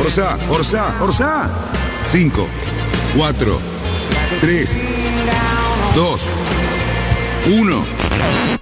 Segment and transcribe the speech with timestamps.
[0.00, 1.48] Orsa, Orsa, Orsa.
[2.12, 2.46] 5,
[3.16, 3.58] 4,
[4.40, 4.80] 3,
[5.94, 6.30] 2,
[7.46, 8.53] 1.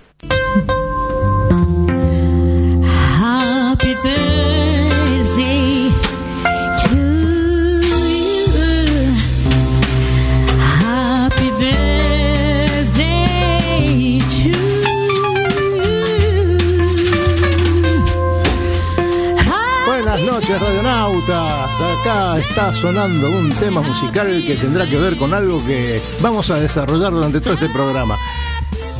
[22.53, 27.11] Está sonando un tema musical que tendrá que ver con algo que vamos a desarrollar
[27.11, 28.19] durante todo este programa.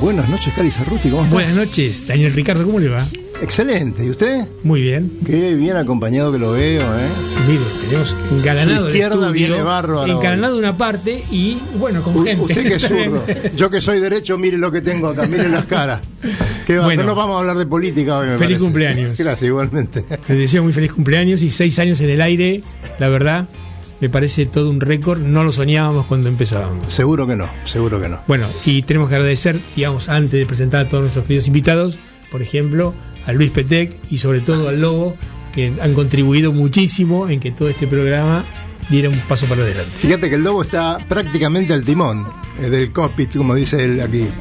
[0.01, 1.35] Buenas noches, Cari Cerruti, ¿cómo estás?
[1.35, 3.07] Buenas noches, Daniel Ricardo, ¿cómo le va?
[3.43, 4.47] Excelente, ¿y usted?
[4.63, 5.13] Muy bien.
[5.27, 7.09] Qué bien acompañado que lo veo, ¿eh?
[7.47, 12.17] Mire, tenemos engalanado Su el izquierda estudio, viene bárbaro engalanado una parte y, bueno, con
[12.17, 12.43] U- gente.
[12.45, 13.23] Usted que es zurdo.
[13.57, 16.01] Yo que soy derecho, mire lo que tengo acá, mire las caras.
[16.67, 17.03] Qué Bueno.
[17.03, 18.61] no nos vamos a hablar de política hoy, me Feliz parece.
[18.61, 19.17] cumpleaños.
[19.19, 20.05] Gracias, igualmente.
[20.29, 22.61] Les deseo muy feliz cumpleaños y seis años en el aire,
[22.99, 23.47] la verdad,
[24.01, 25.21] me parece todo un récord.
[25.21, 26.93] No lo soñábamos cuando empezábamos.
[26.93, 28.21] Seguro que no, seguro que no.
[28.27, 31.99] Bueno, y tenemos que agradecer, digamos, antes de presentar a todos nuestros queridos invitados,
[32.31, 32.95] por ejemplo,
[33.27, 35.17] a Luis Petec y sobre todo al Lobo,
[35.53, 38.43] que han contribuido muchísimo en que todo este programa
[38.89, 39.91] diera un paso para adelante.
[40.01, 42.27] Fíjate que el lobo está prácticamente al timón
[42.61, 44.27] del cockpit, como dice él aquí.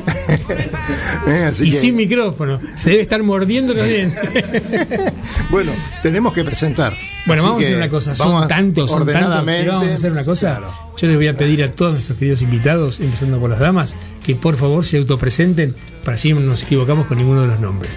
[1.27, 4.19] Eh, así y que, sin micrófono, se debe estar mordiendo dientes.
[5.51, 6.93] Bueno, tenemos que presentar.
[7.25, 9.61] Bueno, Así vamos a hacer una cosa, son tantos, son tantos, ordenadamente.
[9.61, 10.57] pero vamos a hacer una cosa.
[10.57, 10.73] Claro.
[10.97, 14.35] Yo les voy a pedir a todos nuestros queridos invitados, empezando por las damas, que
[14.35, 17.91] por favor se autopresenten para así no nos equivocamos con ninguno de los nombres.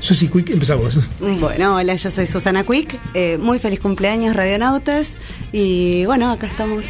[0.00, 1.10] Susi Quick, empezamos.
[1.40, 2.98] Bueno, hola, yo soy Susana Quick.
[3.14, 5.14] eh, muy feliz cumpleaños, Radionautas.
[5.52, 6.84] Y bueno, acá estamos.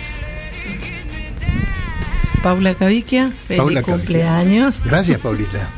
[2.42, 3.94] Paula Caviquia, feliz Paula Caviquia.
[3.96, 4.82] cumpleaños.
[4.84, 5.68] Gracias, Paulita.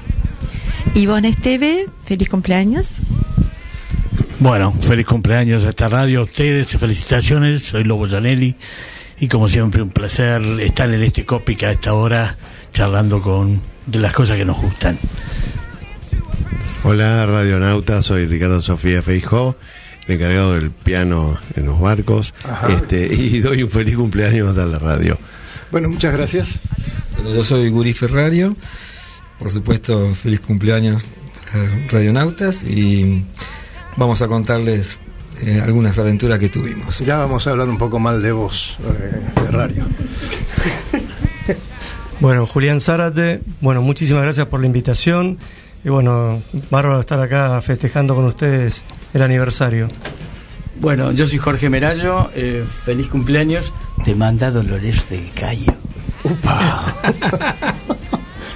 [0.94, 2.86] Ivonne Esteve, feliz cumpleaños.
[4.38, 8.56] Bueno, feliz cumpleaños a esta radio, a ustedes, felicitaciones, soy Lobo Janelli
[9.20, 12.36] y como siempre un placer estar en este Cópica a esta hora
[12.72, 14.98] charlando con de las cosas que nos gustan.
[16.84, 19.56] Hola, radionauta, soy Ricardo Sofía Feijó,
[20.08, 22.72] encargado del piano en los barcos, Ajá.
[22.72, 25.16] este, y doy un feliz cumpleaños a la radio.
[25.72, 26.60] Bueno, muchas gracias.
[27.16, 28.54] Bueno, yo soy Guri Ferrario,
[29.38, 31.02] por supuesto, feliz cumpleaños
[31.50, 33.24] para Radionautas y
[33.96, 34.98] vamos a contarles
[35.40, 36.98] eh, algunas aventuras que tuvimos.
[36.98, 39.86] Ya vamos a hablar un poco mal de vos, eh, Ferrario.
[42.20, 45.38] Bueno, Julián Zárate, bueno, muchísimas gracias por la invitación
[45.84, 46.40] y bueno,
[46.70, 49.88] bárbaro estar acá festejando con ustedes el aniversario.
[50.76, 53.72] Bueno, yo soy Jorge Merallo, eh, feliz cumpleaños.
[54.04, 55.72] Te manda Dolores del Cayo.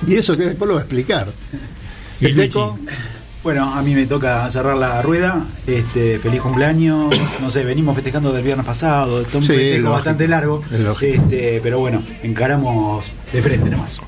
[0.06, 1.26] Y eso que después lo va a explicar.
[2.20, 2.78] Y El Teco,
[3.42, 5.44] Bueno, a mí me toca cerrar la rueda.
[5.66, 7.12] Este, feliz cumpleaños.
[7.40, 9.16] No sé, venimos festejando del viernes pasado.
[9.18, 9.90] Un Sí, festejo lógico.
[9.90, 10.62] bastante largo.
[10.70, 11.02] Es.
[11.02, 14.00] Este, pero bueno, encaramos de frente nomás.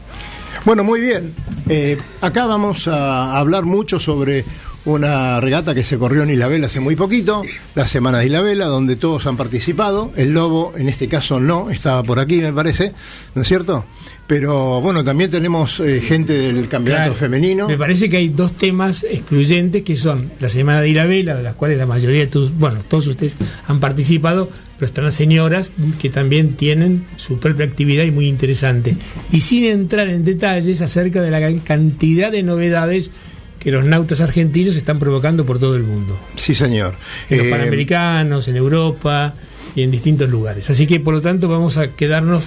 [0.65, 1.34] Bueno, muy bien.
[1.69, 4.44] Eh, acá vamos a hablar mucho sobre
[4.88, 7.43] una regata que se corrió en Isla hace muy poquito,
[7.75, 10.12] la Semana de Isla donde todos han participado.
[10.16, 12.93] El Lobo, en este caso, no, estaba por aquí, me parece,
[13.34, 13.84] ¿no es cierto?
[14.26, 17.14] Pero bueno, también tenemos eh, gente del campeonato Claro.
[17.14, 17.69] femenino.
[17.69, 21.55] Me parece que hay dos temas excluyentes que son la Semana de Irabela, de las
[21.55, 23.37] cuales la mayoría de tus, bueno, todos ustedes
[23.67, 28.96] han participado, pero están las señoras que también tienen su propia actividad y muy interesante.
[29.32, 33.11] Y sin entrar en detalles acerca de la gran cantidad de novedades
[33.58, 36.19] que los nautas argentinos están provocando por todo el mundo.
[36.37, 36.94] Sí, señor.
[37.28, 39.34] En los Eh, Panamericanos, en Europa
[39.75, 40.70] y en distintos lugares.
[40.70, 42.44] Así que por lo tanto vamos a quedarnos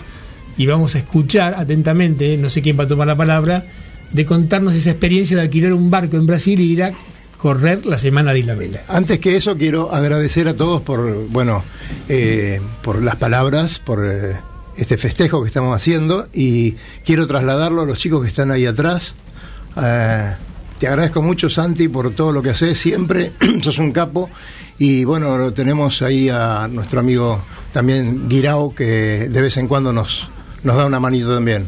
[0.57, 3.65] y vamos a escuchar atentamente, no sé quién va a tomar la palabra,
[4.11, 6.91] de contarnos esa experiencia de alquilar un barco en Brasil y ir a
[7.37, 8.81] correr la semana de Isla Vela.
[8.87, 11.63] Antes que eso, quiero agradecer a todos por, bueno,
[12.09, 14.35] eh, por las palabras, por eh,
[14.77, 16.75] este festejo que estamos haciendo y
[17.05, 19.15] quiero trasladarlo a los chicos que están ahí atrás.
[19.81, 20.33] Eh,
[20.81, 23.33] te agradezco mucho, Santi, por todo lo que haces siempre.
[23.61, 24.31] Sos un capo.
[24.79, 27.39] Y bueno, tenemos ahí a nuestro amigo
[27.71, 30.27] también Guirao, que de vez en cuando nos,
[30.63, 31.67] da una manito también.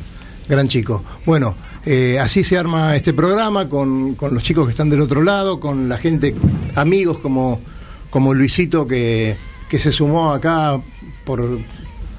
[0.49, 1.03] Gran chico.
[1.27, 1.53] Bueno,
[1.85, 5.87] eh, así se arma este programa con, los chicos que están del otro lado, con
[5.87, 6.33] la gente,
[6.73, 7.61] amigos como,
[8.33, 9.37] Luisito que,
[9.69, 10.81] se sumó acá
[11.23, 11.59] por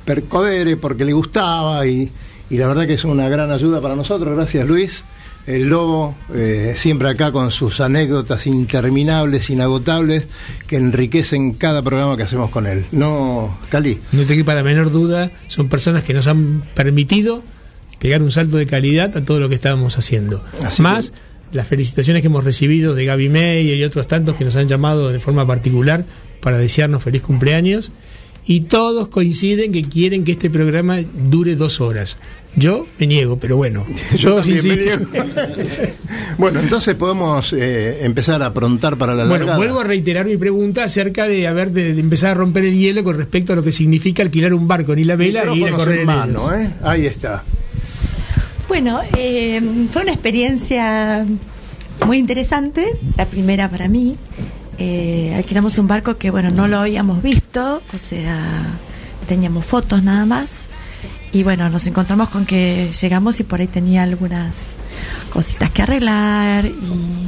[0.05, 2.12] percodere, porque le gustaba y
[2.50, 4.37] la verdad que es una gran ayuda para nosotros.
[4.37, 5.05] Gracias Luis.
[5.46, 10.26] El Lobo, eh, siempre acá con sus anécdotas interminables, inagotables,
[10.67, 12.87] que enriquecen cada programa que hacemos con él.
[12.93, 13.99] No, Cali.
[14.12, 17.43] No te quepa la menor duda, son personas que nos han permitido
[17.99, 20.43] pegar un salto de calidad a todo lo que estábamos haciendo.
[20.62, 21.12] Así Más
[21.55, 25.11] las felicitaciones que hemos recibido de Gaby Meyer y otros tantos que nos han llamado
[25.11, 26.05] de forma particular
[26.41, 27.93] para desearnos feliz cumpleaños.
[28.44, 30.99] Y todos coinciden que quieren que este programa
[31.31, 32.17] dure dos horas.
[32.56, 33.85] Yo me niego, pero bueno,
[34.19, 35.09] Yo también me insisten.
[36.39, 39.56] Bueno, entonces podemos eh, empezar a aprontar para la Bueno, largada.
[39.59, 43.05] vuelvo a reiterar mi pregunta acerca de, haber de, de empezar a romper el hielo
[43.05, 45.73] con respecto a lo que significa alquilar un barco ni la vela y ir a
[45.73, 46.27] correr en en ellos.
[46.27, 46.71] mano, ¿eh?
[46.83, 47.45] Ahí está.
[48.69, 49.61] Bueno, eh,
[49.93, 51.25] fue una experiencia
[52.06, 52.87] muy interesante,
[53.17, 54.17] la primera para mí.
[54.79, 58.43] Eh, alquilamos un barco que, bueno, no lo habíamos visto, o sea,
[59.29, 60.67] teníamos fotos nada más.
[61.35, 64.77] Y bueno, nos encontramos con que llegamos y por ahí tenía algunas
[65.31, 67.27] cositas que arreglar y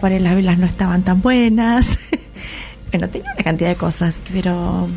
[0.00, 1.98] por ahí las velas no estaban tan buenas.
[2.90, 4.88] bueno, tenía una cantidad de cosas, pero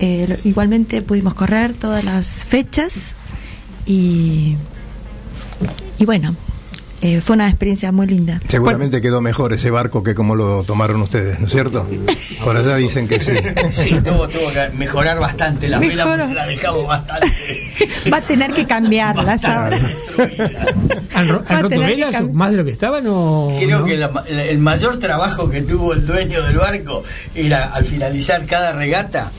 [0.00, 3.14] eh, igualmente pudimos correr todas las fechas
[3.86, 4.56] y,
[6.00, 6.34] y bueno,
[7.04, 8.40] eh, fue una experiencia muy linda.
[8.48, 11.86] Seguramente quedó mejor ese barco que como lo tomaron ustedes, ¿no es cierto?
[12.42, 13.32] Por allá dicen que sí.
[13.72, 16.24] Sí, tuvo, tuvo que mejorar bastante la vela, Mejoró.
[16.24, 17.26] pues la dejamos bastante.
[18.12, 19.78] Va a tener que cambiarlas ahora.
[21.14, 23.84] ¿Han, ro- roto velas más de lo que estaban o Creo no?
[23.84, 27.04] que la- la- el mayor trabajo que tuvo el dueño del barco
[27.34, 29.30] era al finalizar cada regata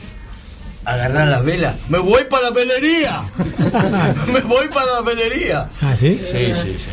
[0.84, 1.74] agarrar las velas.
[1.88, 3.22] ¡Me voy para la velería!
[4.32, 5.68] ¡Me voy para la velería!
[5.82, 6.20] ¿Ah, sí?
[6.30, 6.90] Sí, sí, sí.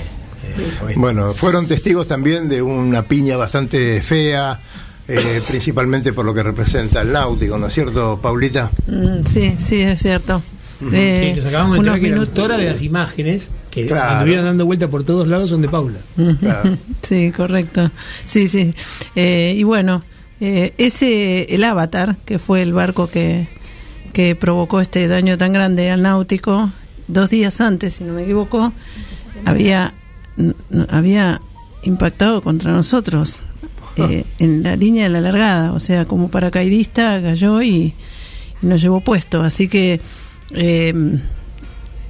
[0.96, 4.60] Bueno, fueron testigos también de una piña bastante fea,
[5.08, 8.72] eh, principalmente por lo que representa el náutico, ¿no es cierto, Paulita?
[8.88, 10.42] Mm, Sí, sí, es cierto.
[10.92, 14.12] Eh, Sí, nos acabamos de unos que la minutos- autora de las imágenes que Claro.
[14.18, 16.00] anduvieron dando vuelta por todos lados son de Paula.
[17.02, 17.90] Sí, correcto.
[18.26, 18.72] Sí, sí.
[19.16, 20.04] Eh, y bueno,
[20.42, 23.48] eh, ese, el Avatar, que fue el barco que,
[24.12, 26.72] que provocó este daño tan grande al náutico,
[27.08, 28.74] dos días antes, si no me equivoco,
[29.46, 29.94] había,
[30.90, 31.42] había
[31.84, 33.44] impactado contra nosotros
[33.98, 37.94] eh, en la línea de la largada, o sea, como paracaidista cayó y,
[38.62, 39.42] y nos llevó puesto.
[39.42, 40.00] Así que,
[40.54, 41.20] eh,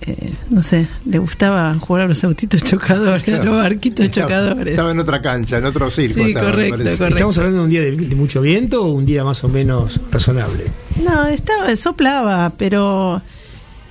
[0.06, 4.72] eh, no sé, le gustaba jugar a los autitos chocadores, a los barquitos Estaba- chocadores.
[4.74, 6.16] Estaba en otra cancha, en otro circo.
[6.22, 6.98] Sí, estaba, me correcto, parece.
[6.98, 7.16] correcto.
[7.16, 10.00] ¿Estamos hablando de un día de, de mucho viento o un día más o menos
[10.12, 10.66] razonable?
[11.04, 13.22] No, estaba, soplaba, pero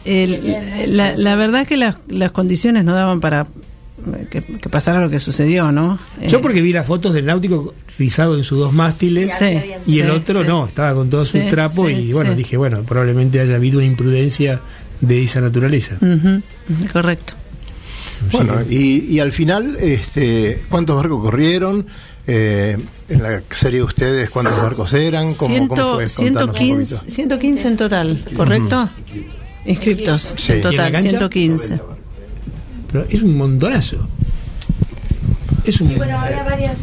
[0.04, 3.46] el- la, la verdad es que las, las condiciones no daban para
[4.30, 5.98] que, que pasara lo que sucedió, ¿no?
[6.26, 10.00] Yo Eh, porque vi las fotos del náutico rizado en sus dos mástiles Sí, y
[10.00, 10.48] el sí, otro sí.
[10.48, 12.36] no, estaba con todo su trapo sí, y bueno, sí.
[12.38, 14.60] dije, bueno, probablemente haya habido una imprudencia
[15.00, 15.96] de esa naturaleza.
[16.92, 17.34] correcto.
[18.30, 21.86] Bueno, y, y al final, este, ¿cuántos barcos corrieron?
[22.26, 22.78] Eh,
[23.08, 25.34] en la serie de ustedes, ¿cuántos barcos eran?
[25.34, 26.04] ¿Cómo, Ciento- cómo fue?
[26.06, 27.10] Contanos un 115, poquito.
[27.14, 28.88] 115 en total, ¿correcto?
[29.66, 30.52] Inscriptos, Sí.
[30.52, 31.08] en ¿Y en la total, cancha?
[31.10, 31.80] 115.
[32.92, 34.06] Pero es un montonazo.
[35.64, 36.80] Es un había varias...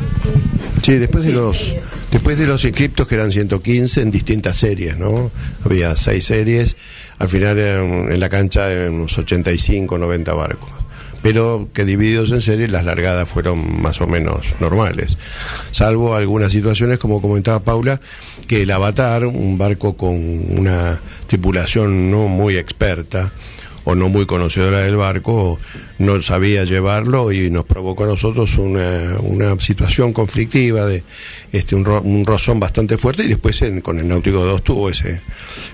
[0.84, 1.76] Sí, después de los
[2.12, 5.32] después de los inscriptos que eran 115 en distintas series, ¿no?
[5.64, 6.76] Había seis series,
[7.18, 10.70] al final eran, en la cancha eran unos 85, 90 barcos.
[11.22, 15.18] Pero que divididos en series las largadas fueron más o menos normales.
[15.72, 18.00] Salvo algunas situaciones, como comentaba Paula,
[18.48, 23.34] que el Avatar, un barco con una tripulación no muy experta,
[23.90, 25.60] o no muy conocedora del barco
[25.98, 31.04] no sabía llevarlo y nos provocó a nosotros una, una situación conflictiva de
[31.52, 34.90] este un, ro- un rozón bastante fuerte y después en- con el Náutico 2 tuvo
[34.90, 35.22] ese.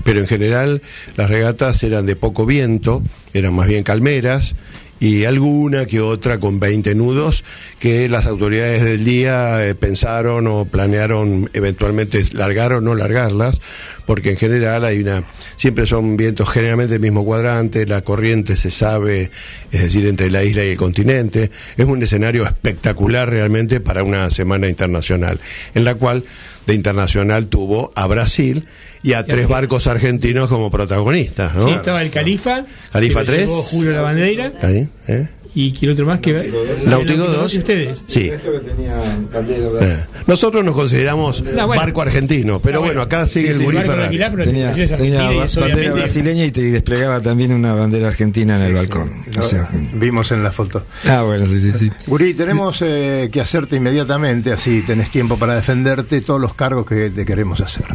[0.03, 0.81] Pero en general
[1.17, 3.03] las regatas eran de poco viento
[3.34, 4.55] eran más bien calmeras
[5.00, 7.44] y alguna que otra con 20 nudos
[7.80, 13.60] que las autoridades del día eh, pensaron o planearon eventualmente largar o no largarlas,
[14.06, 15.24] porque en general hay una,
[15.58, 19.32] siempre son vientos generalmente del mismo cuadrante, la corriente se sabe,
[19.72, 24.30] es decir, entre la isla y el continente, es un escenario espectacular realmente para una
[24.30, 25.40] semana internacional,
[25.74, 26.24] en la cual
[26.66, 28.66] de internacional tuvo a Brasil
[29.06, 31.68] y a tres barcos argentinos como protagonistas, ¿no?
[31.68, 32.64] Sí, estaba el Califa.
[32.92, 33.48] Califa que lo 3.
[33.48, 34.52] llevó Julio La Bandeira.
[34.64, 35.28] Ahí, ¿eh?
[35.56, 36.34] Y quién otro más que.
[36.86, 37.54] Náutico el 2.
[37.54, 38.04] y ustedes.
[38.08, 38.30] Sí.
[38.30, 41.82] Eh, Nosotros nos consideramos No, bueno.
[41.82, 44.20] barco argentino, pero bueno, acá sigue el Gurí Ferrari.
[44.44, 44.74] Tenía,
[45.60, 49.12] bandera brasileña y te desplegaba también una bandera argentina en el balcón.
[49.38, 50.84] O sea, Vimos en la foto.
[51.08, 51.92] ah, bueno, sí, sí, sí.
[52.08, 57.10] Guri, tenemos eh, que hacerte inmediatamente, así tenés tiempo para defenderte todos los cargos que
[57.10, 57.86] te queremos hacer.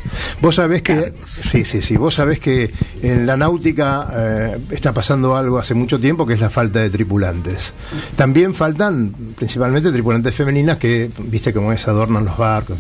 [0.41, 2.71] Vos sabés que, sí, sí, sí, vos sabés que
[3.03, 6.91] en la náutica eh, está pasando algo hace mucho tiempo que es la falta de
[6.91, 7.50] tripulantes.
[8.17, 12.79] También faltan principalmente tripulantes femeninas que, viste cómo es, adornan los barcos.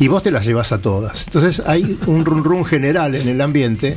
[0.00, 1.24] y vos te las llevas a todas.
[1.26, 3.96] Entonces hay un run run general en el ambiente,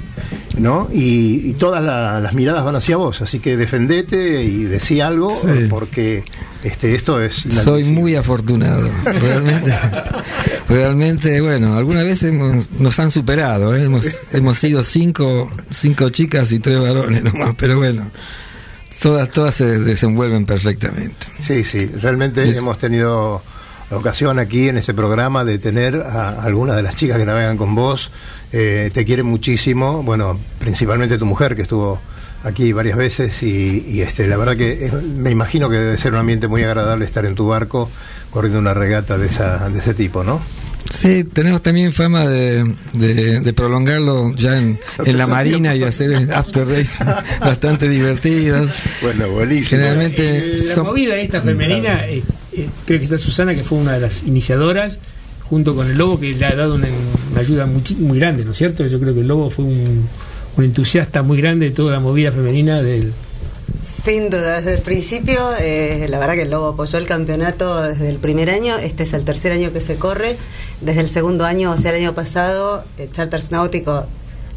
[0.57, 0.89] ¿no?
[0.93, 3.21] Y, y todas la- las miradas van hacia vos.
[3.21, 5.67] Así que defendete y decí algo, Sí.
[5.69, 6.23] porque
[6.63, 7.35] este, esto es.
[7.63, 9.73] Soy muy afortunado, realmente.
[10.69, 13.83] realmente, bueno, alguna vez hemos- nos han superado, ¿eh?
[13.85, 18.09] hemos, hemos sido cinco, cinco chicas y tres varones nomás, pero bueno,
[19.01, 21.27] todas, todas se desenvuelven perfectamente.
[21.39, 23.41] Sí, sí, realmente Es- hemos tenido
[23.91, 27.57] la ocasión aquí en este programa de tener a algunas de las chicas que navegan
[27.57, 28.11] con vos.
[28.51, 31.99] Eh, te quieren muchísimo, bueno, principalmente tu mujer que estuvo
[32.43, 36.19] aquí varias veces y, y, este, la verdad que me imagino que debe ser un
[36.19, 37.89] ambiente muy agradable estar en tu barco
[38.31, 40.39] corriendo una regata de, esa, de ese tipo, ¿no?
[40.89, 46.31] Sí, tenemos también fama de, de- de prolongarlo ya en, en la marina y hacer
[46.33, 47.03] after race
[47.39, 48.69] bastante divertidos.
[49.01, 49.69] Bueno, buenísimo.
[49.69, 53.77] Generalmente Eh, La son- movida esta femenina, eh, eh, creo que está Susana, que fue
[53.77, 54.99] una de las iniciadoras,
[55.43, 56.87] junto con el Lobo, que le ha dado una,
[57.31, 58.85] una ayuda muy, muy grande, ¿no es cierto?
[58.87, 60.07] Yo creo que el Lobo fue un,
[60.57, 63.13] un entusiasta muy grande de toda la movida femenina del.
[64.03, 68.09] Sin duda, desde el principio, eh, la verdad que el Lobo apoyó el campeonato desde
[68.09, 70.37] el primer año, este es el tercer año que se corre,
[70.81, 74.05] desde el segundo año, o sea, el año pasado, eh, Charters Náutico,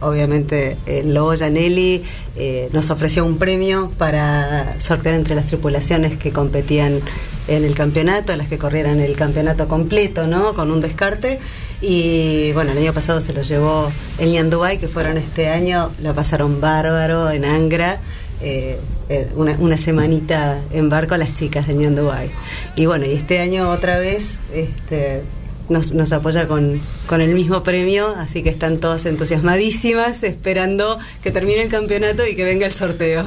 [0.02, 2.02] obviamente el Lobo Janelli
[2.36, 7.00] eh, nos ofreció un premio para sortear entre las tripulaciones que competían
[7.48, 10.54] en el campeonato, las que corrieran el campeonato completo, ¿no?
[10.54, 11.40] Con un descarte.
[11.80, 15.90] Y bueno, el año pasado se lo llevó el Nian Dubai, que fueron este año,
[16.00, 17.98] la pasaron bárbaro en Angra
[18.42, 22.30] eh, eh, una, una semanita en barco a las chicas de Neon Dubai.
[22.76, 25.22] Y bueno, y este año otra vez este,
[25.68, 31.30] nos, nos apoya con, con el mismo premio, así que están todas entusiasmadísimas esperando que
[31.30, 33.24] termine el campeonato y que venga el sorteo.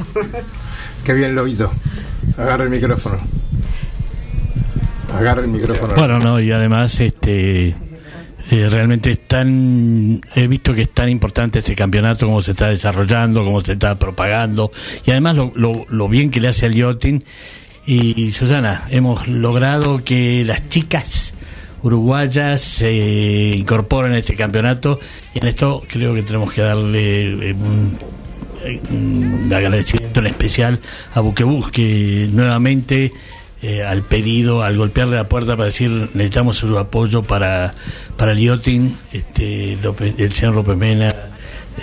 [1.05, 1.71] Qué bien, Lobito.
[2.37, 3.17] Agarra el micrófono.
[5.13, 5.93] Agarra el micrófono.
[5.95, 7.75] Bueno, no, y además, este.
[8.51, 12.69] Eh, realmente es tan he visto que es tan importante este campeonato cómo se está
[12.69, 14.71] desarrollando cómo se está propagando
[15.03, 17.23] y además lo, lo, bien que le hace al yachting
[17.87, 21.33] y, Susana hemos logrado que las chicas
[21.81, 24.99] uruguayas se incorporen a este campeonato
[25.33, 27.97] y en esto creo que tenemos que darle eh, un,
[28.91, 30.79] un agradecimiento en especial
[31.13, 33.11] a Buquebus que nuevamente
[33.67, 37.73] eh, al pedido, al golpearle la puerta para decir necesitamos su apoyo para,
[38.15, 41.15] para el yachting, este, el señor López Mena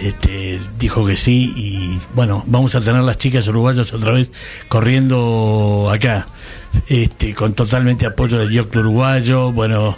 [0.01, 4.31] este, dijo que sí y bueno, vamos a tener las chicas uruguayas otra vez
[4.69, 6.29] corriendo acá,
[6.87, 9.97] este, con totalmente apoyo del Yacht uruguayo, bueno,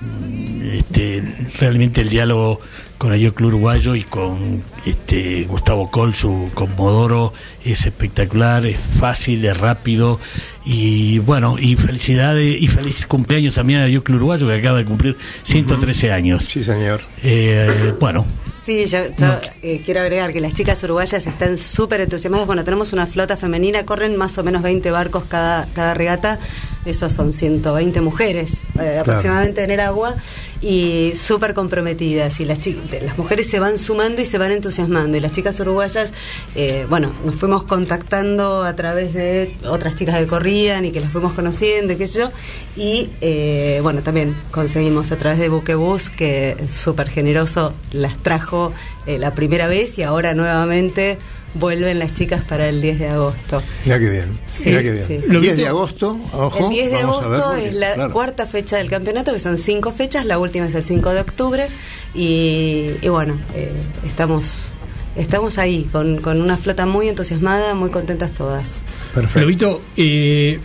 [0.00, 1.22] mm, este,
[1.60, 2.60] realmente el diálogo
[3.00, 7.32] con el Club Uruguayo y con este Gustavo Col, su Comodoro,
[7.64, 10.20] es espectacular, es fácil, es rápido.
[10.66, 15.16] Y bueno, y felicidades y feliz cumpleaños también al Club Uruguayo que acaba de cumplir
[15.44, 16.44] 113 años.
[16.44, 17.00] Sí, señor.
[17.22, 18.26] Eh, bueno,
[18.64, 22.46] Sí, yo, yo, eh, quiero agregar que las chicas uruguayas están súper entusiasmadas.
[22.46, 26.38] Bueno, tenemos una flota femenina, corren más o menos 20 barcos cada, cada regata,
[26.84, 30.14] esos son 120 mujeres eh, aproximadamente en el agua,
[30.60, 32.40] y súper comprometidas.
[32.40, 32.60] Y las,
[33.02, 35.16] las mujeres se van sumando y se van entusiasmando.
[35.16, 36.12] Y las chicas uruguayas,
[36.54, 41.10] eh, bueno, nos fuimos contactando a través de otras chicas que corrían y que las
[41.10, 42.30] fuimos conociendo, qué sé yo.
[42.76, 48.72] Y eh, bueno, también conseguimos a través de Buquebus, que súper generoso, las trajo
[49.06, 51.18] eh, la primera vez y ahora nuevamente
[51.54, 53.62] vuelven las chicas para el 10 de agosto.
[53.84, 54.38] Mira qué bien.
[54.50, 55.06] Sí, Mira qué bien.
[55.06, 55.20] sí.
[55.28, 56.64] El 10 de agosto, ojo.
[56.66, 58.12] el 10 de agosto porque, es la claro.
[58.12, 61.68] cuarta fecha del campeonato, que son cinco fechas, la última es el 5 de octubre
[62.14, 63.72] y, y bueno, eh,
[64.06, 64.72] estamos...
[65.16, 68.80] Estamos ahí con, con una flota muy entusiasmada, muy contentas todas.
[69.12, 69.40] Perfecto.
[69.40, 70.60] Lobito, eh,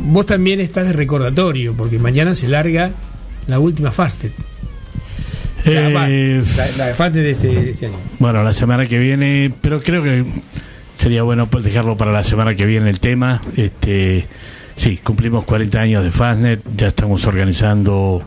[0.00, 2.92] vos también estás de recordatorio, porque mañana se larga
[3.48, 4.30] la última Fasted.
[5.68, 7.96] Eh, la, la de este, de este año.
[8.20, 10.24] Bueno, la semana que viene, pero creo que
[10.96, 13.42] sería bueno pues, dejarlo para la semana que viene el tema.
[13.56, 14.26] Este,
[14.76, 18.26] sí, cumplimos 40 años de Fastnet, ya estamos organizando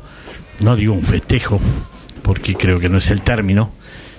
[0.62, 1.60] no digo un festejo,
[2.22, 3.72] porque creo que no es el término,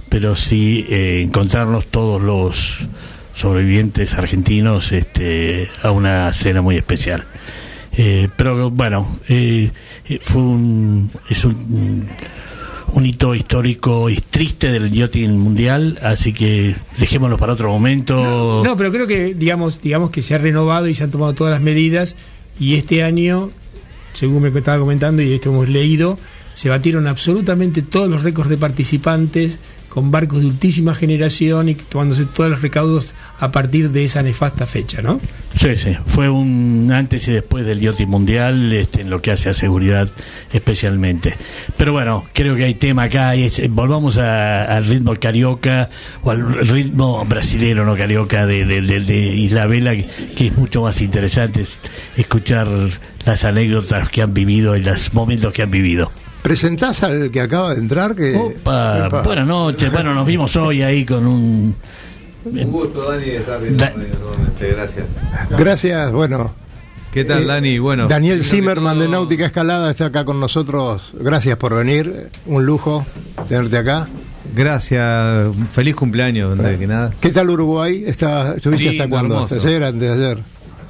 [0.09, 2.89] pero sí eh, encontrarnos todos los
[3.35, 7.25] sobrevivientes argentinos este, a una cena muy especial.
[7.93, 9.71] Eh, pero bueno, eh,
[10.23, 12.07] fue un, es un,
[12.93, 18.63] un hito histórico y triste del yachting mundial, así que dejémoslo para otro momento.
[18.65, 21.53] No, pero creo que digamos, digamos que se ha renovado y se han tomado todas
[21.53, 22.17] las medidas
[22.59, 23.51] y este año,
[24.13, 26.19] según me estaba comentando y esto hemos leído,
[26.55, 29.59] se batieron absolutamente todos los récords de participantes
[29.91, 34.65] con barcos de ultísima generación y tomándose todos los recaudos a partir de esa nefasta
[34.65, 35.21] fecha, ¿no?
[35.59, 39.49] Sí, sí, fue un antes y después del yachting mundial este, en lo que hace
[39.49, 40.09] a seguridad
[40.53, 41.35] especialmente.
[41.77, 45.91] Pero bueno, creo que hay tema acá, y volvamos a- al ritmo carioca
[46.23, 49.93] o al ritmo brasilero, no carioca, de, de, de- de Isla Vela,
[50.37, 51.79] que, es mucho más interesante es
[52.17, 52.69] escuchar
[53.27, 56.11] las anécdotas que han vivido y los momentos que han vivido.
[56.43, 58.15] ¿Presentás al que acaba de entrar?
[58.15, 58.35] Que...
[58.37, 61.75] Opa, buenas noches, bueno, nos vimos hoy ahí con un...
[62.45, 64.73] Un gusto, Dani, de estar viendo Da- nuevamente.
[64.73, 65.07] Gracias.
[65.51, 66.53] Gracias, bueno.
[67.13, 67.79] ¿Qué tal, Eh, Dani?
[67.79, 71.03] Bueno, Daniel Zimmerman de todo- Náutica Escalada está acá con nosotros.
[71.13, 72.31] Gracias por venir.
[72.47, 73.05] Un lujo
[73.49, 74.09] tenerte acá.
[74.55, 75.49] Gracias.
[75.71, 77.13] Feliz cumpleaños, antes que nada.
[77.21, 78.05] ¿Qué tal Uruguay?
[78.07, 79.35] Está, ¿Estuviste hasta cuándo?
[79.35, 79.57] hermoso.
[79.57, 79.85] ¿Hasta ayer?
[79.85, 80.39] Antes de ayer.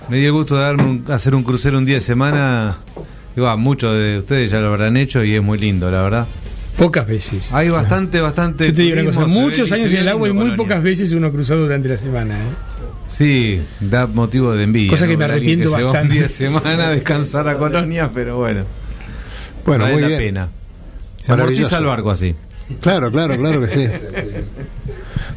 [0.09, 2.77] Me dio el gusto de darme un- hacer un crucero un día de semana.
[3.37, 6.27] Y va, muchos de ustedes ya lo habrán hecho y es muy lindo, la verdad.
[6.77, 7.49] Pocas veces.
[7.53, 8.67] Hay bastante, bastante.
[8.69, 10.57] Yo te digo una cosa, muchos años en el agua y muy Colonia.
[10.57, 12.37] pocas veces uno cruzó durante la semana.
[12.39, 12.53] ¿eh?
[13.07, 14.91] Sí, da motivo de envidia.
[14.91, 15.19] Cosa que ¿no?
[15.19, 16.15] me arrepiento se va un bastante.
[16.15, 18.65] día de semana a descansar a Colonia, pero bueno.
[19.67, 20.21] Bueno, vale muy la bien.
[20.21, 20.49] pena.
[21.23, 22.35] Se amortiza el barco así.
[22.81, 23.87] Claro, claro, claro que sí.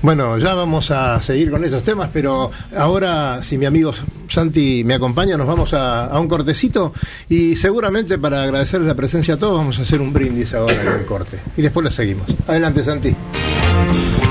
[0.04, 3.94] Bueno, ya vamos a seguir con estos temas, pero ahora, si mi amigo
[4.28, 6.92] Santi me acompaña, nos vamos a, a un cortecito
[7.30, 11.00] y seguramente para agradecerles la presencia a todos vamos a hacer un brindis ahora en
[11.00, 11.40] el corte.
[11.56, 12.28] Y después lo seguimos.
[12.48, 13.16] Adelante, Santi.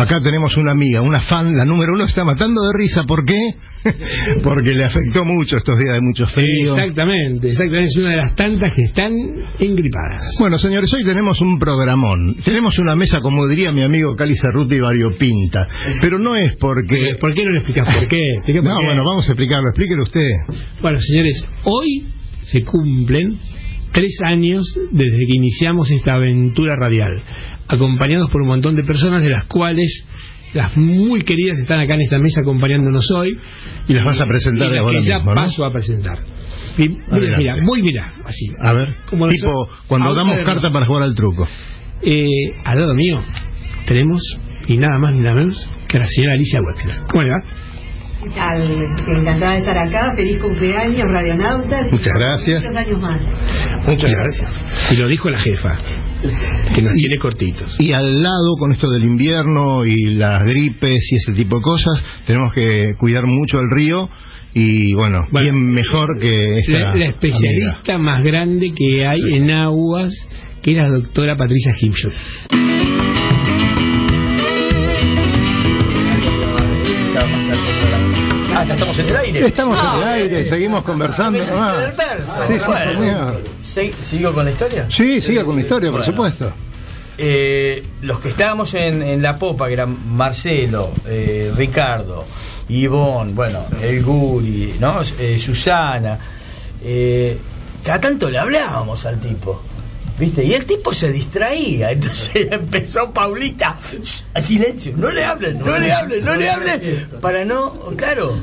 [0.00, 3.04] Acá tenemos una amiga, una fan, la número uno está matando de risa.
[3.04, 3.38] ¿Por qué?
[4.42, 6.74] Porque le afectó mucho estos días de mucho frío.
[6.74, 7.86] Exactamente, exactamente.
[7.90, 9.12] Es una de las tantas que están
[9.58, 10.36] engripadas.
[10.38, 12.36] Bueno, señores, hoy tenemos un programón.
[12.42, 15.66] Tenemos una mesa, como diría mi amigo Cali Cerruti variopinta.
[16.00, 17.16] Pero no es porque...
[17.20, 18.28] ¿Por qué no le explicas por qué?
[18.36, 18.86] Explica por No, qué.
[18.86, 19.68] bueno, vamos a explicarlo.
[19.68, 20.30] Explíquelo usted.
[20.80, 22.06] Bueno, señores, hoy
[22.44, 23.38] se cumplen
[23.92, 27.20] tres años desde que iniciamos esta aventura radial,
[27.70, 30.04] acompañados por un montón de personas, de las cuales
[30.52, 33.38] las muy queridas están acá en esta mesa acompañándonos hoy.
[33.88, 35.40] Y las vas a presentar y las ahora que ya mismo, ¿no?
[35.40, 36.18] paso a presentar.
[36.76, 37.38] Y mira, Adelante.
[37.38, 38.46] mira, voy, mira, así.
[38.60, 41.46] A ver, Como tipo, cuando damos carta para jugar al truco.
[42.02, 42.24] Eh,
[42.64, 43.22] al lado mío
[43.86, 44.20] tenemos,
[44.66, 47.00] y nada más ni nada menos, que la señora Alicia Wexler.
[47.08, 47.38] ¿Cómo le va?
[48.22, 48.62] ¿Qué tal?
[49.14, 50.12] Encantada de estar acá.
[50.14, 51.86] Feliz cumpleaños, radionautas.
[51.90, 52.62] Muchas gracias.
[52.62, 53.86] Muchos años más.
[53.86, 54.52] Muchas gracias.
[54.92, 55.78] Y lo dijo la jefa,
[56.74, 57.76] que nos tiene cortitos.
[57.78, 61.94] Y al lado, con esto del invierno y las gripes y ese tipo de cosas,
[62.26, 64.10] tenemos que cuidar mucho el río.
[64.52, 67.06] Y bueno, quién mejor que esta La, la amiga?
[67.06, 70.12] especialista más grande que hay en aguas,
[70.60, 72.12] que es la doctora Patricia Himshot.
[78.60, 79.46] Ah, ya estamos en el aire.
[79.46, 81.38] Estamos Ah, en el aire, seguimos conversando.
[81.54, 81.74] Ah.
[81.96, 82.34] verso.
[82.46, 83.94] Sí, sí, señor.
[84.00, 84.86] ¿Sigo con la historia?
[84.90, 86.12] Sí, siga con la historia, por Bueno.
[86.12, 86.52] supuesto.
[87.16, 92.24] Eh, los que estábamos en, en la popa, que eran Marcelo, eh, Ricardo,
[92.68, 95.02] Ivonne, bueno, el Guri, ¿no?
[95.18, 96.18] Eh, Susana,
[97.84, 99.62] cada tanto le hablábamos al tipo.
[100.20, 100.44] ¿Viste?
[100.44, 101.90] Y el tipo se distraía.
[101.92, 103.76] Entonces empezó Paulita.
[104.34, 104.92] A silencio.
[104.96, 106.80] No le hablen, no le hablen, no le hablen.
[107.20, 108.38] Para no, claro,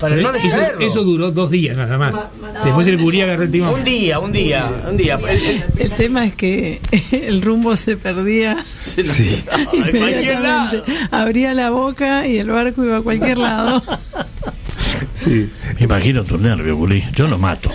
[0.00, 2.28] para Pero no eso, eso duró dos días nada más.
[2.64, 3.74] Después el gurí agarró el timón.
[3.74, 5.14] Un día, un día, un día.
[5.28, 6.80] El- el- El tema es que
[7.12, 9.02] el rumbo se perdía Sí.
[9.04, 9.12] De
[9.98, 10.78] cualquier lado.
[10.78, 10.92] inmediatamente.
[11.12, 13.82] Abría la boca y el barco iba a cualquier lado.
[15.22, 15.50] Sí.
[15.78, 17.02] Me imagino tu nervio, Gulí.
[17.14, 17.70] Yo lo mato.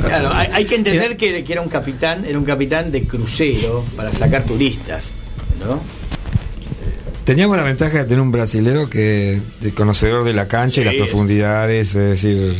[0.00, 3.84] Claro, hay, hay que entender que, que era un capitán, era un capitán de crucero
[3.96, 5.06] para sacar turistas,
[5.64, 5.80] ¿no?
[7.24, 10.94] Teníamos la ventaja de tener un brasilero que de conocedor de la cancha y las
[10.94, 12.54] profundidades, es decir,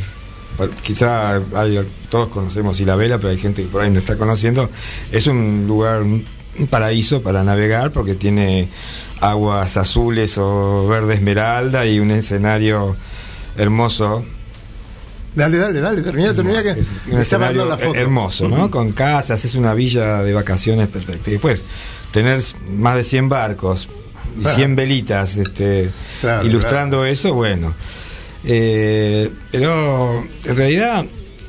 [0.83, 4.71] quizá hay- todos conocemos Isla pero hay gente que por ahí no está conociendo.
[5.13, 6.25] Es un lugar, un
[6.71, 8.69] paraíso para navegar porque tiene
[9.31, 12.97] aguas azules o verde esmeralda y un escenario
[13.57, 14.25] hermoso.
[15.35, 17.95] Dale, dale, dale, termina, termina que Es un me está mandando escenario la foto.
[17.99, 18.71] hermoso, ¿no?
[18.71, 21.31] Con casas, es una villa de vacaciones perfecta.
[21.31, 21.65] Y después,
[22.13, 23.89] tener más de 100 barcos
[24.39, 24.57] y Claro.
[24.57, 27.73] 100 velitas este, Claro, ilustrando eso, bueno.
[28.45, 31.05] Eh, pero en realidad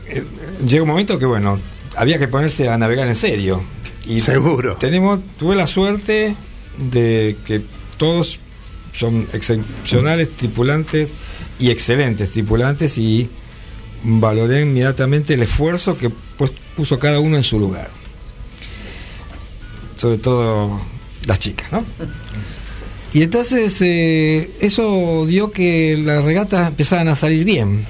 [0.07, 0.23] eh,
[0.65, 1.59] llega un momento que, bueno,
[1.95, 3.61] había que ponerse a navegar en serio.
[4.07, 4.75] Y Seguro.
[4.77, 6.35] Tenemos, tuve la suerte
[6.77, 7.61] de que
[7.97, 8.39] todos
[8.91, 11.13] son excepcionales tripulantes
[11.59, 13.29] y excelentes tripulantes y
[14.03, 17.89] valoré inmediatamente el esfuerzo que pues, puso cada uno en su lugar.
[19.97, 20.81] Sobre todo
[21.25, 21.83] las chicas, ¿no?
[23.13, 27.85] Y entonces eh, eso dio que las regatas empezaran a salir bien.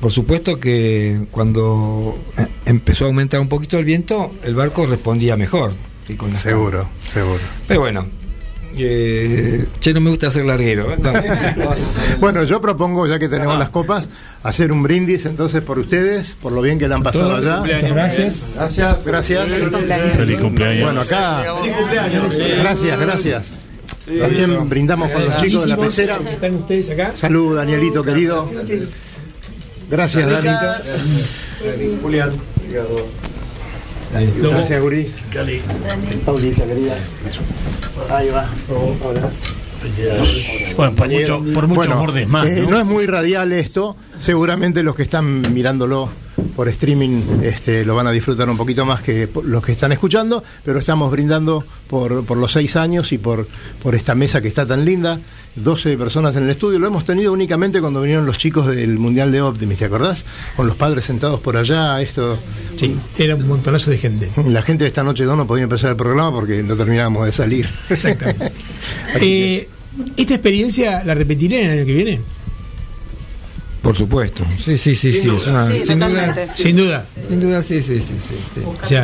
[0.00, 5.36] Por supuesto que cuando eh, empezó a aumentar un poquito el viento, el barco respondía
[5.36, 5.74] mejor.
[6.10, 6.16] ¿Sí?
[6.16, 7.40] Con las Seguro, seguro.
[7.66, 8.06] Pero bueno,
[8.78, 10.92] eh, che, no me gusta ser larguero.
[10.92, 10.96] ¿eh?
[10.98, 11.12] No.
[12.20, 14.08] Bueno, yo propongo, ya que tenemos las copas,
[14.42, 17.56] hacer un brindis entonces por ustedes, por lo bien que le han pasado allá.
[17.56, 17.92] cumpleaños.
[17.94, 18.54] Gracias.
[18.56, 19.48] Gracias, gracias.
[20.16, 20.84] Feliz cumpleaños.
[20.84, 21.44] Bueno, acá.
[22.62, 23.50] Gracias, gracias.
[24.18, 26.18] También brindamos con los chicos de la pecera.
[26.30, 27.12] ¿Están ustedes acá?
[27.14, 28.50] Salud, Danielito querido.
[29.88, 30.48] Gracias, Dani.
[32.02, 32.30] Julián.
[34.12, 35.10] Gracias, Guri.
[36.24, 36.96] Paulita, querida.
[38.10, 38.48] Ahí va.
[38.68, 39.30] Hola.
[40.76, 42.46] Bueno, por mucho, por muchos Bueno, bordes más.
[42.48, 42.80] eh, ¿no?
[42.80, 43.96] es muy radial esto.
[44.18, 46.10] Seguramente los que están mirándolo
[46.54, 50.42] por streaming este, lo van a disfrutar un poquito más que los que están escuchando,
[50.64, 53.46] pero estamos brindando por, por los seis años y por,
[53.82, 55.18] por esta mesa que está tan linda.
[55.56, 56.78] 12 personas en el estudio.
[56.78, 60.24] Lo hemos tenido únicamente cuando vinieron los chicos del Mundial de Optimis, ¿te acordás?
[60.56, 62.00] Con los padres sentados por allá.
[62.00, 62.38] Esto.
[62.76, 64.30] Sí, era un montonazo de gente.
[64.46, 67.32] La gente de esta noche no, no podía empezar el programa porque no terminábamos de
[67.32, 67.68] salir.
[67.88, 68.52] Exactamente.
[69.20, 69.68] Eh,
[70.16, 72.20] ¿Esta experiencia la repetiré el año que viene?
[73.82, 74.44] Por supuesto.
[74.56, 75.28] Sí, sí, sí, sí.
[75.28, 76.48] Es una, Sí, sin duda.
[76.54, 77.06] Sin duda.
[77.28, 78.14] Sin duda, sí, sí, sí.
[78.20, 78.94] sí, sí.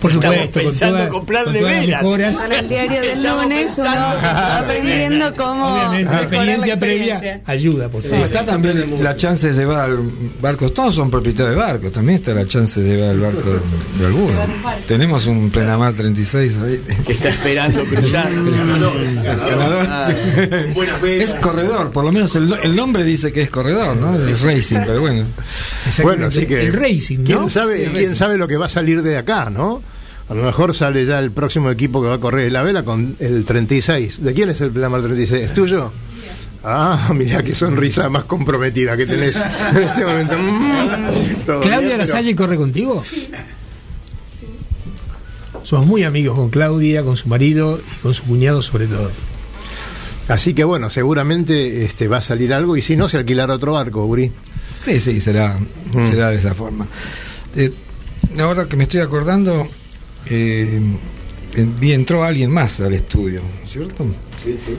[0.00, 2.36] Por Estamos supuesto, con pensando toda- comprarle con todas las velas.
[2.36, 7.88] Con el diario del Estamos lunes uno aprendiendo cómo Obviamente, la experiencia, la previa ayuda,
[7.88, 8.38] por Sí, supuesto.
[8.38, 9.98] está también la chance de llevar al
[10.40, 14.00] barcos, todos son propietarios de barcos, también está la chance de llevar el barco de,
[14.00, 14.38] de alguno.
[14.86, 16.82] Tenemos un plenamar 36 ahí.
[17.06, 18.28] Que está esperando cruzar.
[18.32, 19.86] Ganador.
[19.88, 20.08] Ah,
[21.06, 24.16] Es corredor, por lo menos el, el nombre dice que es corredor, ¿no?
[24.18, 25.24] Es racing, pero bueno.
[26.02, 26.62] Bueno, así que.
[26.62, 27.24] El racing, ¿no?
[27.24, 28.16] ¿Quién sabe, Sí, el quién racing.
[28.16, 29.82] sabe lo que va a salir de acá, no?
[30.28, 33.16] A lo mejor sale ya el próximo equipo que va a correr la vela con
[33.20, 34.22] el 36.
[34.22, 35.42] ¿De quién es el Plamar 36?
[35.44, 35.92] ¿Es tuyo?
[36.64, 39.36] Ah, mira qué sonrisa más comprometida que tenés
[39.76, 40.36] en este momento.
[40.36, 43.04] Mm, ¿Claudia bien, pero- Lasalle corre contigo?
[45.62, 49.10] Somos muy amigos con Claudia, con su marido y con su cuñado sobre todo.
[50.28, 53.72] Así que bueno, seguramente este, va a salir algo y si no, se alquilará otro
[53.72, 54.32] barco, Uri.
[54.80, 55.56] Sí, sí, será,
[55.92, 56.06] Mm.
[56.06, 56.86] será de esa forma.
[57.54, 57.72] Eh,
[58.40, 59.68] ahora que me estoy acordando,
[60.28, 60.80] eh,
[61.78, 64.04] vi- entró alguien más al estudio, ¿cierto?
[64.42, 64.76] Sí, sí.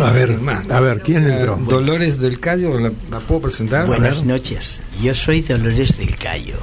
[0.00, 0.38] A ver,
[0.70, 1.56] a ver, ¿quién entró?
[1.56, 3.86] Dolores del Cayo, ¿la, la puedo presentar?
[3.86, 6.56] Buenas noches, yo soy Dolores del Cayo.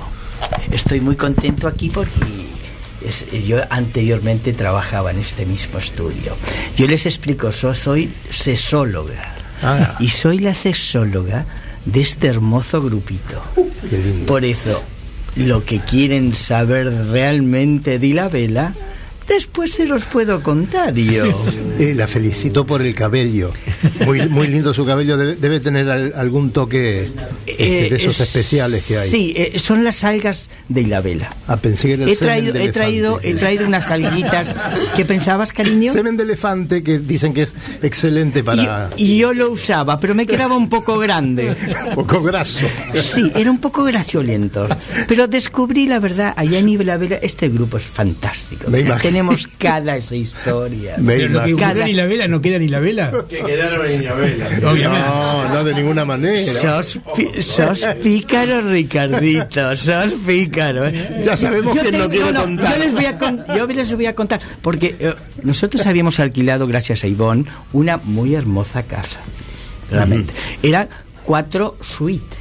[0.71, 2.19] Estoy muy contento aquí porque
[3.01, 6.35] es- yo anteriormente trabajaba en este mismo estudio.
[6.75, 9.95] Yo les explico, yo soy sesóloga Ah.
[9.99, 11.45] y soy la sesóloga
[11.85, 13.41] de este hermoso grupito.
[13.89, 14.25] Qué lindo.
[14.25, 14.83] Por eso,
[15.35, 18.73] lo que quieren saber realmente de la vela,
[19.35, 21.23] Después se los puedo contar yo.
[21.79, 23.51] Eh, la felicito por el cabello.
[24.05, 25.15] Muy, muy lindo su cabello.
[25.15, 27.09] Debe, debe tener al- algún toque
[27.47, 29.09] este, de esos Eh, especiales que hay.
[29.09, 31.29] Sí, eh, son las algas de Ilabela.
[31.47, 34.53] Ah, pensé que era el He semen traído, de he traído, he traído unas alguitas.
[34.97, 35.93] ¿Qué pensabas, cariño?
[35.93, 38.89] Semen de elefante que dicen que es excelente para.
[38.97, 41.55] Y yo lo usaba, pero me quedaba un poco grande.
[41.87, 42.59] Un poco graso.
[43.01, 44.67] Sí, era un poco graciolento.
[45.07, 48.69] Pero descubrí la verdad, allá en Ilabela, este grupo es fantástico.
[48.69, 49.01] Me imagino.
[49.01, 49.20] Tenemos
[49.57, 50.95] cada esa historia.
[51.05, 53.11] Pero lo que Cada- en la vela no queda ni la vela.
[53.29, 54.45] Que quedaron en Ilabela.
[54.71, 55.07] Obviamente.
[55.09, 56.53] No, no de ninguna manera.
[56.61, 60.87] Sos, pi- sos pícaro, Ricardito, sos pícaro.
[60.87, 61.21] ¿eh?
[61.25, 62.73] Ya sabemos Yo quién lo quiere no, contar.
[62.73, 66.67] Yo les voy a, con- yo les voy a contar, porque eh, nosotros habíamos alquilado,
[66.67, 69.19] gracias a Ivonne, una muy hermosa casa.
[69.89, 70.33] Realmente.
[70.63, 70.87] Era
[71.25, 72.39] cuatro suites.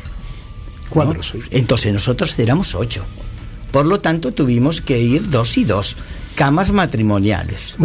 [0.88, 1.22] Cuatro ¿no?
[1.22, 1.48] suites.
[1.52, 3.04] Entonces nosotros éramos ocho.
[3.72, 5.96] Por lo tanto, tuvimos que ir dos y dos.
[6.40, 7.76] Camas matrimoniales.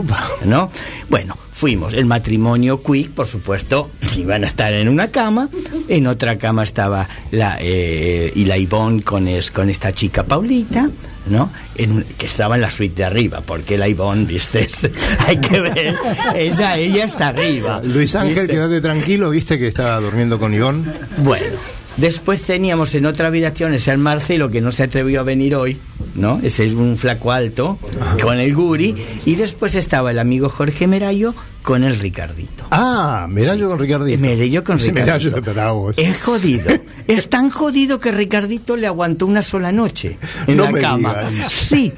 [0.46, 0.72] ¿No?
[1.10, 1.94] Bueno, fuimos.
[1.94, 5.50] El matrimonio Quick, por supuesto, iban a estar en una cama.
[5.90, 10.90] En otra cama estaba la, eh, y la Ivonne con, es, con esta chica Paulita.
[11.26, 11.52] ¿no?
[11.76, 14.70] En que estaba en la suite de arriba, porque la Ivonne, viste,
[15.20, 15.96] hay que ver,
[16.34, 17.82] ella, ella está arriba.
[17.84, 18.54] Luis Ángel, ¿viste?
[18.54, 20.94] quédate tranquilo, viste que estaba durmiendo con Ivón.
[21.18, 21.58] Bueno,
[21.98, 25.78] después teníamos en otra habitación ese al Marcelo que no se atrevió a venir hoy,
[26.16, 26.40] ¿no?
[26.44, 27.78] Ese es un flaco alto
[28.22, 28.96] con el Guri.
[29.26, 32.66] Y después estaba el amigo Jorge Merayo con el Ricardito.
[32.70, 34.20] Ah, medallo con Ricardito.
[34.22, 35.94] Merello con Ricardito.
[35.98, 36.72] Es jodido.
[37.08, 41.16] Es tan jodido que Ricardito le aguantó una sola noche en No la cama.
[41.30, 41.52] digas.
[41.52, 41.92] Sí.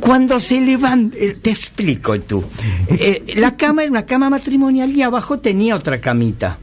[0.00, 2.44] Cuando se levanta, eh, te explico tú.
[2.88, 6.58] Eh, la cama era una cama matrimonial y abajo tenía otra camita.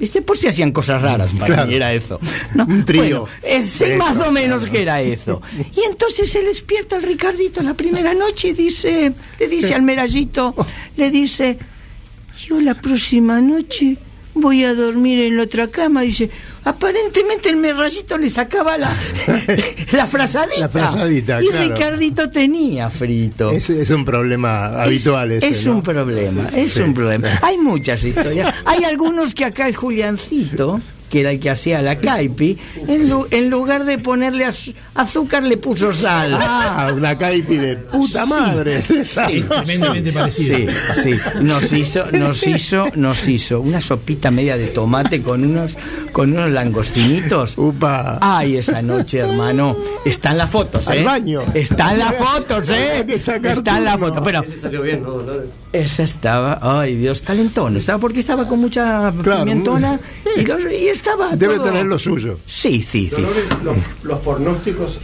[0.00, 0.22] ¿Viste?
[0.22, 1.68] Por si hacían cosas raras, para Claro.
[1.68, 2.18] mí era eso.
[2.54, 3.28] No, Un trío.
[3.42, 4.72] bueno, sí, Eso, más o menos claro.
[4.72, 5.42] que era eso.
[5.76, 10.54] Y entonces se despierta el Ricardito la primera noche y dice, le dice al merallito,
[10.96, 11.58] le dice,
[12.48, 13.98] yo la próxima noche
[14.34, 16.02] voy a dormir en la otra cama.
[16.02, 16.30] Dice,
[16.64, 18.90] aparentemente el merrayito le sacaba la,
[19.92, 20.60] la frazadita.
[20.60, 21.74] La frazadita, y claro.
[21.74, 23.50] Ricardito tenía frito.
[23.50, 25.76] Es, es un problema habitual ese, Es ¿no?
[25.76, 26.80] un problema, Sí, es sí.
[26.80, 27.28] un problema.
[27.42, 28.54] Hay muchas historias.
[28.64, 32.56] Hay algunos que acá el Juliancito, que era el que hacía la caipi,
[32.88, 36.34] en, lu- en lugar de ponerle az- azúcar le puso sal.
[36.40, 38.78] Ah, una caipi de puta madre.
[38.78, 39.26] es esa.
[39.28, 40.56] Sí, Tremendamente parecido.
[40.56, 40.66] Sí,
[41.02, 41.18] sí.
[41.42, 45.76] Nos hizo, nos hizo, nos hizo una sopita media de tomate con unos,
[46.12, 47.58] con unos langostinitos.
[47.58, 48.18] Upa.
[48.20, 49.76] Ay, esa noche, hermano.
[50.04, 51.00] Están las fotos, ¿eh?
[51.00, 51.42] Al baño.
[51.54, 53.04] Están las fotos, ¿eh?
[53.08, 54.22] Están las fotos.
[54.24, 55.20] Pero salió bien, ¿no?
[55.72, 57.76] Esa estaba, ay Dios, calentón.
[57.76, 59.44] Estaba porque estaba con mucha Claro.
[59.44, 59.98] pimentona
[60.36, 61.36] y, los- y estaba.
[61.36, 62.38] Debe todo- tener lo suyo.
[62.46, 63.24] Sí, sí, sí.
[63.62, 64.98] Los, los pornósticos.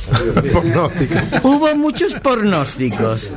[1.42, 3.30] Hubo muchos pronósticos.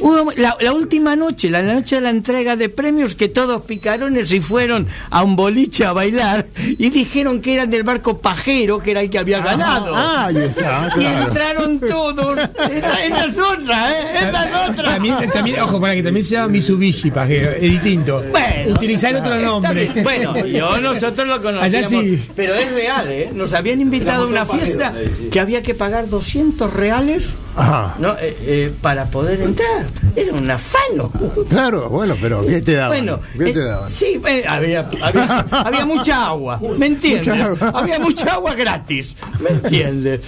[0.00, 4.32] Hubo la, la última noche, la noche de la entrega de premios, que todos picarones
[4.32, 6.46] y fueron a un boliche a bailar
[6.78, 9.94] y dijeron que eran del barco Pajero, que era el que había ganado.
[9.94, 12.38] Ah, ahí está, Y entraron todos.
[12.38, 14.04] Esa, esa es otra, ¿eh?
[14.16, 14.84] Esa es otra.
[14.94, 18.22] También, también, ojo, para que también se llama Mitsubishi, pajero, es distinto.
[18.30, 19.88] Bueno, Utilizar otro nombre.
[19.92, 20.04] bien.
[20.04, 21.88] Bueno, yo nosotros lo conocíamos.
[21.90, 22.22] Sí.
[22.36, 23.30] Pero es real, ¿eh?
[23.34, 24.94] Nos habían invitado a una fiesta
[25.30, 27.96] que había que pagar 200 reales Ajá.
[27.98, 28.12] ¿no?
[28.12, 29.86] Eh, eh, para poder entrar.
[30.14, 31.10] Era un afano.
[31.48, 32.90] Claro, bueno, pero ¿qué te daban?
[32.98, 33.90] Bueno, ¿Qué eh, te daban?
[33.90, 37.26] sí, había, había, había mucha agua, ¿me entiendes?
[37.26, 37.80] Mucha agua.
[37.80, 40.20] Había mucha agua gratis, ¿me entiendes?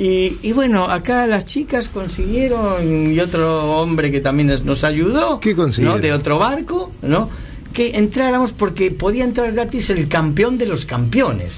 [0.00, 5.56] Y, y bueno, acá las chicas consiguieron, y otro hombre que también nos- ayudó, ¿Qué?
[5.78, 5.98] ¿no?
[5.98, 7.28] de otro barco, ¿no?
[7.72, 11.52] que entráramos porque podía entrar gratis el campeón de los campeones.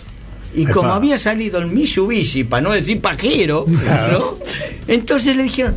[0.55, 0.73] Y Epa.
[0.73, 4.39] como había salido el Mitsubishi, para no decir pajero, ¿no?
[4.89, 5.75] entonces le dijeron,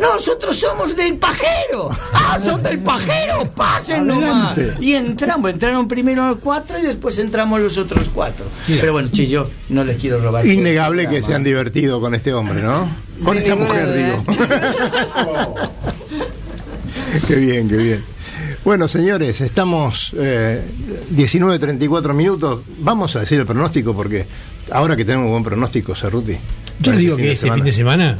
[0.00, 1.90] nosotros somos del pajero.
[2.12, 4.58] Ah, son del pajero, pasen nomás.
[4.80, 8.46] Y entramos, entraron primero los cuatro y después entramos los otros cuatro.
[8.66, 10.46] Pero bueno, che, yo no les quiero robar.
[10.46, 12.90] Innegable que se han divertido con este hombre, ¿no?
[13.22, 14.24] Con Sin esa mujer, digo.
[17.28, 18.04] qué bien, qué bien.
[18.64, 20.64] Bueno, señores, estamos eh,
[21.14, 22.62] 19.34 minutos.
[22.78, 24.26] Vamos a decir el pronóstico porque
[24.70, 26.36] ahora que tenemos buen pronóstico, Cerruti.
[26.78, 27.56] Yo le digo fin que este semana.
[27.56, 28.18] fin de semana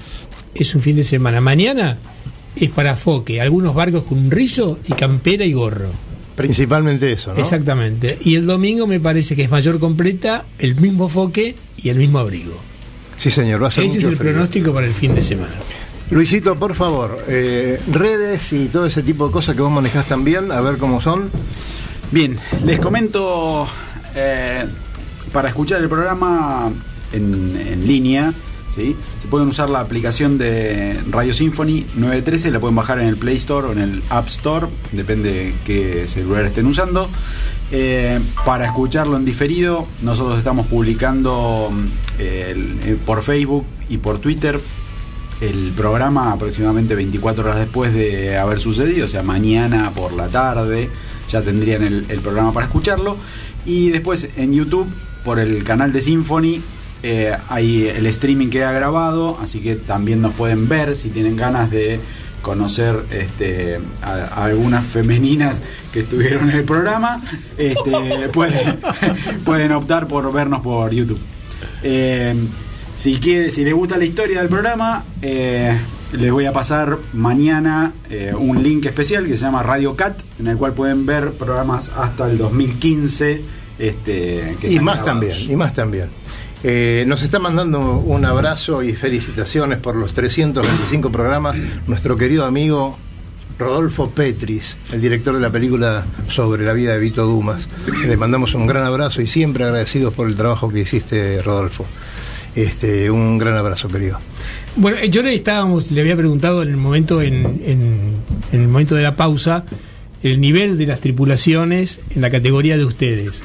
[0.54, 1.40] es un fin de semana.
[1.40, 1.98] Mañana
[2.56, 5.90] es para foque, algunos barcos con un rizo y campera y gorro.
[6.36, 7.40] Principalmente eso, ¿no?
[7.40, 8.18] Exactamente.
[8.22, 12.18] Y el domingo me parece que es mayor completa, el mismo foque y el mismo
[12.18, 12.54] abrigo.
[13.18, 14.32] Sí, señor, va a ser Ese es el frío.
[14.32, 15.52] pronóstico para el fin de semana.
[16.10, 20.50] Luisito, por favor, eh, redes y todo ese tipo de cosas que vos manejás también,
[20.50, 21.30] a ver cómo son.
[22.10, 23.66] Bien, les comento
[24.16, 24.64] eh,
[25.32, 26.72] para escuchar el programa
[27.12, 28.32] en, en línea
[28.74, 33.36] Se pueden usar la aplicación de Radio Symphony 913, la pueden bajar en el Play
[33.36, 37.08] Store o en el App Store, depende qué celular estén usando.
[37.72, 41.70] Eh, para escucharlo en diferido, nosotros estamos publicando
[42.18, 44.60] el- eh, por Facebook y por Twitter
[45.40, 50.90] el programa aproximadamente 24 horas después de haber sucedido, o sea, mañana por la tarde
[51.30, 53.16] ya tendrían el, el programa para escucharlo.
[53.64, 54.86] Y después en YouTube,
[55.24, 56.60] por el canal de Symphony,
[57.02, 61.70] eh, ahí el streaming queda grabado, así que también nos pueden ver si tienen ganas
[61.70, 62.00] de
[62.42, 67.20] conocer este, a, a algunas femeninas que estuvieron en el programa,
[67.58, 68.80] este, pueden,
[69.44, 71.20] pueden optar por vernos por YouTube.
[71.82, 72.34] Eh,
[72.96, 75.78] si, quiere, si les gusta la historia del programa, eh,
[76.12, 80.48] les voy a pasar mañana eh, un link especial que se llama Radio Cat, en
[80.48, 83.60] el cual pueden ver programas hasta el 2015.
[83.78, 85.04] Este, que Y más grabados.
[85.04, 86.08] también, y más también.
[86.62, 92.98] Eh, nos está mandando un abrazo y felicitaciones por los 325 programas nuestro querido amigo
[93.58, 97.68] Rodolfo Petris, el director de la película sobre la vida de Vito Dumas.
[98.06, 101.86] Le mandamos un gran abrazo y siempre agradecidos por el trabajo que hiciste, Rodolfo.
[102.54, 104.18] Este, un gran abrazo, querido.
[104.76, 108.14] Bueno, eh, yo le estábamos, le había preguntado en el momento, en, en-
[108.52, 109.64] en el momento de la pausa,
[110.22, 113.40] el nivel de las tripulaciones en la categoría de ustedes.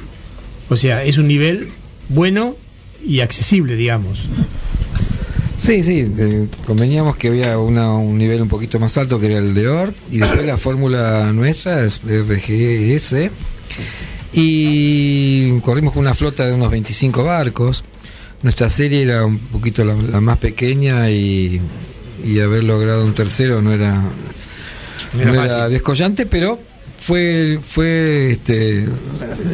[0.69, 1.67] O sea, es un nivel
[2.09, 2.55] bueno
[3.07, 4.19] y accesible, digamos.
[5.57, 9.37] Sí, sí, eh, conveníamos que había una- un nivel un poquito más alto que era
[9.39, 13.31] el de OR y después la fórmula nuestra es RGS
[14.33, 17.83] y corrimos con una flota de unos 25 barcos.
[18.43, 21.61] Nuestra serie era un poquito la, la más pequeña y,
[22.23, 23.93] y haber logrado un tercero no era,
[25.13, 26.59] No era no era descollante, pero
[27.05, 28.87] fue fue este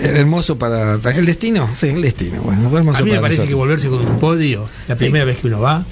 [0.03, 2.41] hermoso para, para el destino, sí, el destino.
[2.41, 5.05] Bueno, fue hermoso A mí me para parece que volverse con un podio, la Sí.
[5.05, 5.83] primera vez que uno va,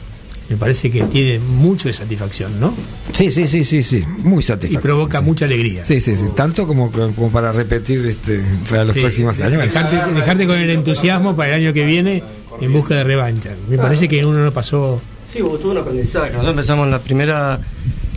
[0.49, 2.73] me parece que tiene mucho de satisfacción, ¿no?
[3.13, 4.81] Sí, sí, sí, sí, sí, muy Y satisfactorio.
[4.81, 5.83] provoca mucha alegría.
[5.83, 9.61] Sí, sí, sí, tanto como, como para repetir este, para los Sí, próximos años.
[9.61, 12.23] Dejarte, dejarte con el entusiasmo para el año que viene
[12.61, 13.51] en busca de revancha.
[13.69, 15.01] Me parece que uno no pasó.
[15.25, 16.29] Sí, hubo todo un aprendizaje.
[16.31, 17.59] Nosotros empezamos en la primera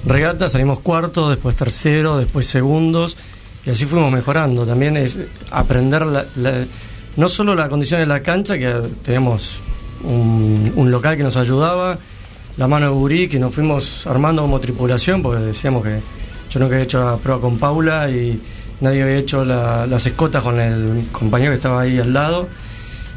[0.07, 3.17] regata, salimos cuarto, después tercero, después segundos,
[3.65, 4.67] y así fuimos mejorando.
[4.67, 5.19] También es
[5.51, 6.25] aprender la-
[7.17, 8.73] no solo la condición de la cancha, que
[9.05, 9.61] teníamos
[10.05, 11.99] un, local que nos ayudaba,
[12.57, 16.01] la mano de Gurí, que nos fuimos armando como tripulación, porque decíamos que
[16.51, 18.41] yo nunca había hecho la prueba con Paula y
[18.81, 22.49] nadie había hecho la- las escotas con el compañero que estaba ahí al lado.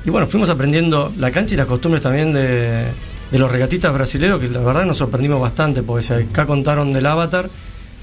[0.05, 2.85] Y bueno, fuimos aprendiendo la cancha y las costumbres también de,
[3.31, 7.49] los regatistas brasileños, que la verdad nos sorprendimos bastante, porque acá contaron del avatar,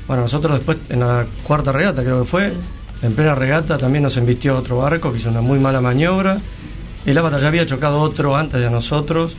[0.07, 2.53] bueno, nosotros después en la cuarta regata creo que fue,
[3.03, 6.39] en plena regata también nos embistió otro barco que hizo una muy mala maniobra.
[7.05, 9.37] El avatar ya había chocado otro antes de nosotros.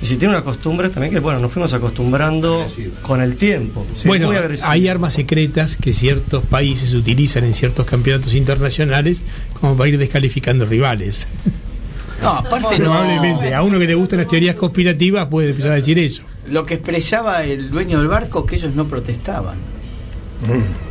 [0.00, 2.66] Y si tiene unas costumbres también que, bueno, nos fuimos acostumbrando
[3.02, 3.86] con el tiempo.
[3.94, 9.20] Sí, bueno, muy hay armas secretas que ciertos países utilizan en ciertos campeonatos internacionales
[9.60, 11.28] como para ir descalificando rivales.
[12.20, 12.84] No, aparte no.
[12.84, 16.22] Probablemente a uno que le gustan las teorías conspirativas puede empezar a decir eso.
[16.48, 19.56] Lo que expresaba el dueño del barco que ellos no protestaban.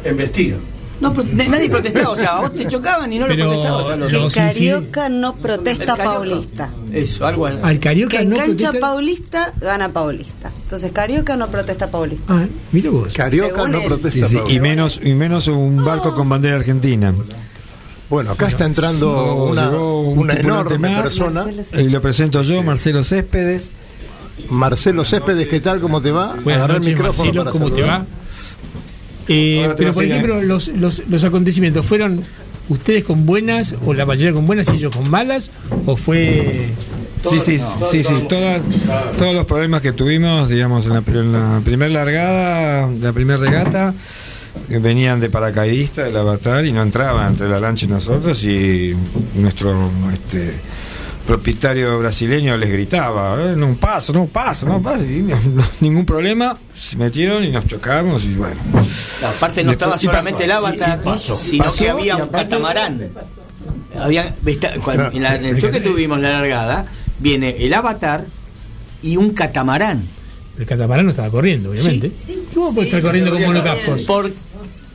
[0.09, 0.57] Investiga.
[0.99, 3.95] No, nadie protestaba, o sea, a vos te chocaban y no Pero lo protestabas a
[3.95, 6.03] los Que los Carioca no protesta El Carioca.
[6.13, 6.69] paulista.
[6.93, 7.57] Eso, algo así.
[7.63, 10.51] Al Carioca Que no cancha protesta- paulista gana paulista.
[10.61, 12.23] Entonces Carioca no protesta paulista.
[12.31, 13.11] Ah, mira vos.
[13.13, 13.85] Carioca Según no él.
[13.85, 14.27] protesta.
[14.27, 14.51] Sí, sí, Pablo.
[14.51, 17.15] y menos y menos un barco con bandera argentina.
[18.07, 21.01] Bueno, acá está entrando Llegó- una, llegó un una enorme más.
[21.01, 21.45] persona.
[21.73, 23.71] Y lo presento yo, Marcelo Céspedes.
[24.51, 25.79] Marcelo Céspedes, ¿qué tal?
[25.81, 26.35] ¿Cómo te va?
[26.43, 28.05] Buenas Agarrá el noches, micrófono Marcelo, para ¿cómo te va?
[29.27, 32.23] Eh, pero por ejemplo, los, los, los acontecimientos fueron
[32.69, 35.51] ustedes con buenas o la mayoría con buenas y ellos con malas
[35.85, 36.69] o fue
[37.29, 37.57] Sí, sí,
[37.89, 38.63] sí, sí, todas,
[39.17, 43.93] todos los problemas que tuvimos, digamos, en la, en la primera largada, la primera regata,
[44.69, 48.95] venían de paracaidista del avatar y no entraban entre la lancha y nosotros y
[49.35, 50.59] nuestro este,
[51.35, 56.05] propietario brasileño les gritaba, "Eh, no paso, no paso, no paso, y no- no- ningún
[56.05, 58.57] problema, se metieron y nos chocamos y bueno.
[59.25, 62.49] Aparte no Después- estaba solamente el avatar, y pasó, sino pasó, que había un aparte-
[62.49, 63.01] catamarán.
[63.97, 66.85] Había, está- cuando- en, la- en el choque tuvimos la largada,
[67.19, 68.25] viene el avatar
[69.01, 70.05] y un catamarán.
[70.59, 72.11] el catamarán no estaba corriendo, obviamente.
[72.53, 74.01] ¿Cómo puede estar corriendo como monocapos?
[74.01, 74.29] Por,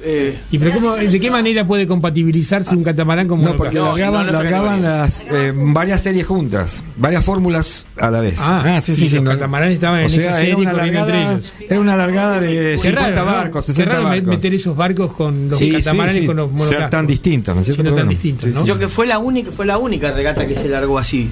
[0.05, 4.31] Eh, ¿Y pero cómo, de qué manera puede compatibilizarse un catamarán con No, porque largaban,
[4.31, 8.39] largaban las, eh, varias series juntas, varias fórmulas a la vez.
[8.41, 11.53] Ah, y los no- catamaranes estaban en esa era serie una corriendo entre largada, ellos.
[11.69, 13.33] Era una largada de Qué 50 raro, ¿no?
[13.33, 14.27] barcos, Qué 60 raro barcos.
[14.29, 16.27] meter esos barcos con los Sí, sí, catamaranes sí.
[16.27, 16.91] con los Ser monocascos.
[16.91, 17.95] tan distintos, ¿no es cierto?
[17.95, 18.65] Tan distintos, sí, ¿no?
[18.67, 21.31] Yo que fue la única, fue la única regata que se largó así.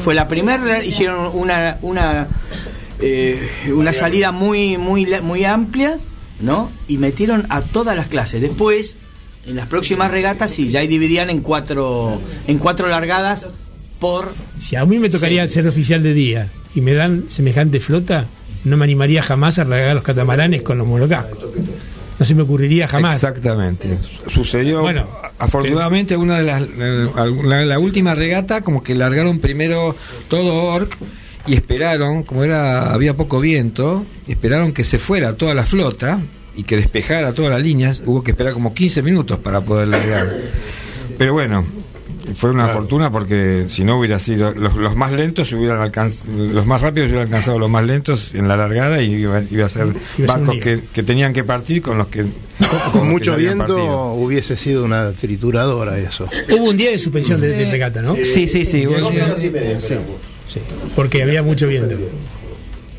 [0.00, 2.28] Fue la primera, hicieron una una
[3.00, 5.98] eh, una salida muy muy la- muy amplia,
[6.40, 6.70] ¿no?
[6.86, 8.40] Y metieron a todas las clases.
[8.40, 8.96] Después,
[9.46, 13.48] en las próximas regatas, sí, ya ahí dividían en cuatro en cuatro largadas
[14.00, 18.26] por Si a mí me tocaría ser oficial de día y me dan semejante flota,
[18.64, 21.38] no me animaría jamás a largar los catamaranes con los monocascos.
[22.18, 23.14] No se me ocurriría jamás.
[23.14, 23.96] Exactamente.
[24.26, 24.80] Sucedió.
[24.80, 25.06] Bueno,
[25.38, 26.62] afortunadamente, una de las.
[26.62, 27.08] eh,
[27.44, 29.94] La, la última regata, como que largaron primero
[30.28, 30.96] todo Orc
[31.48, 36.20] y esperaron, como era había poco viento, esperaron que se fuera toda la flota
[36.54, 38.02] y que despejara todas las líneas.
[38.04, 40.32] Hubo que esperar como 15 minutos para poder largar.
[41.16, 41.64] Pero bueno.
[42.34, 46.66] Fue una fortuna porque si no hubiera sido los, los más lentos hubieran alcanzado los
[46.66, 49.94] más rápidos hubieran alcanzado los más lentos en la largada y iba, iba a ser
[50.18, 52.26] Iba barcos que, que tenían que partir con los que
[52.92, 54.12] Con mucho que viento partido.
[54.12, 56.28] hubiese sido una trituradora eso.
[56.54, 57.70] Hubo un día de suspensión de, de Sí.
[57.70, 58.14] regata, ¿no?
[58.14, 59.94] Sí, sí, sí, hubo- Dos horas y media, sí.
[60.48, 60.60] Sí,
[60.96, 61.94] porque había mucho viento.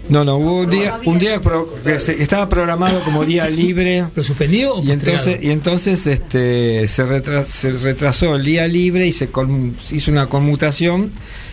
[0.07, 4.05] No, no, hubo un día, un día pro- que se- estaba programado como día libre.
[4.15, 9.05] ¿Lo suspendió o y entonces, y entonces este, se, retra- se retrasó el día libre
[9.05, 11.11] y se con- hizo una conmutación.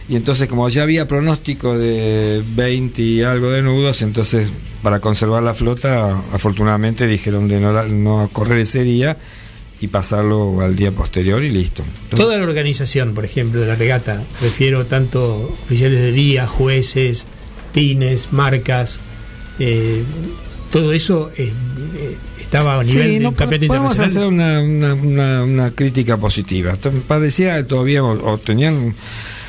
[0.09, 5.43] Y entonces, como ya había pronóstico de 20 y algo de nudos, entonces para conservar
[5.43, 9.17] la flota, afortunadamente dijeron de no, no correr ese día
[9.81, 11.83] y pasarlo al día posterior y listo.
[12.11, 17.27] Toda la organización, por ejemplo, de la regata, refiero tanto oficiales de día, jueces,
[17.75, 19.01] pines, marcas,
[19.59, 20.03] eh,
[20.71, 21.53] todo eso eh,
[21.97, 25.71] eh, estaba a nivel Sí, de no, un campeonato podemos hacer una, una, una- una
[25.71, 26.77] crítica positiva.
[27.07, 28.95] Parecía que todavía o, o tenían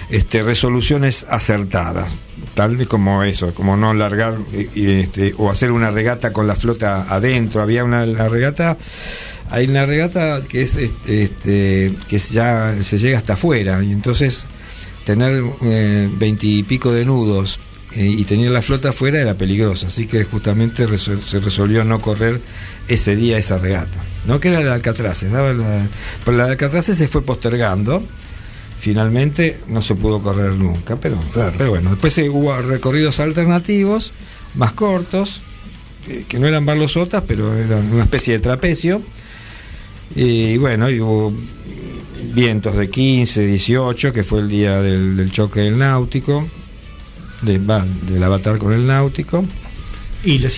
[0.10, 2.14] este, resoluciones acertadas,
[2.54, 6.48] tal de como eso, como no largar y, y, este, o hacer una regata con
[6.48, 7.62] la flota adentro.
[7.62, 8.78] Había una la regata,
[9.50, 14.46] hay una regata que es este, que ya se llega hasta afuera y entonces
[15.06, 15.42] tener
[16.18, 17.60] veintipico de nudos
[17.94, 22.02] eh, y tener la flota afuera era peligroso, así que justamente resol- se resolvió no
[22.02, 22.42] correr
[22.90, 24.04] ese día esa regata.
[24.26, 25.88] No que era la de Alcatraz, daba la-
[26.26, 28.04] pero la de Alcatraz se fue postergando.
[28.80, 31.18] Finalmente no se pudo correr nunca, pero,
[31.58, 34.12] pero bueno, después eh, hubo recorridos alternativos,
[34.54, 35.42] más cortos,
[36.08, 39.02] eh, que no eran barlosotas, pero eran una especie de trapecio.
[40.16, 41.34] Y bueno, y hubo
[42.34, 46.48] vientos de 15, 18, que fue el día del, del choque del náutico,
[47.42, 49.44] de, va, del avatar con el náutico.
[50.24, 50.58] Y las,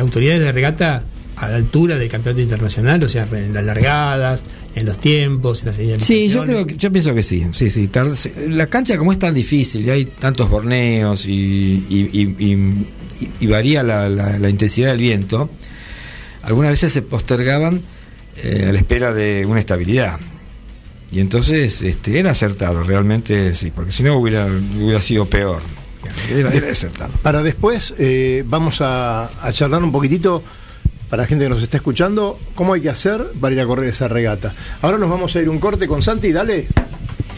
[0.00, 1.04] autoridades de regata
[1.36, 4.42] a la altura del campeonato internacional, o sea, en las largadas,
[4.74, 6.28] en los tiempos, en las señalizaciones.
[6.28, 7.88] Sí, yo creo que, yo pienso que sí, sí, sí.
[8.48, 12.84] La cancha como es tan difícil y hay tantos borneos y- y-
[13.40, 15.48] y varía la, la- la intensidad del viento,
[16.48, 17.82] algunas veces se postergaban
[18.42, 20.18] eh, a la espera de una estabilidad.
[21.12, 25.60] Y entonces este, era acertado, realmente sí, porque si no hubiera, hubiera sido peor.
[26.30, 27.12] Era, acertado.
[27.22, 30.42] Para después eh, vamos a, a charlar un poquitito
[31.10, 33.90] para la gente que nos está escuchando, cómo hay que hacer para ir a correr
[33.90, 34.54] esa regata.
[34.80, 36.66] Ahora nos vamos a ir un corte con Santi, dale.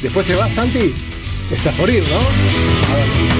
[0.00, 0.94] Después te vas, Santi.
[1.50, 2.16] Estás por ir, ¿no?
[2.16, 3.39] A ver.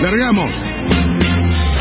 [0.00, 0.67] Largamos.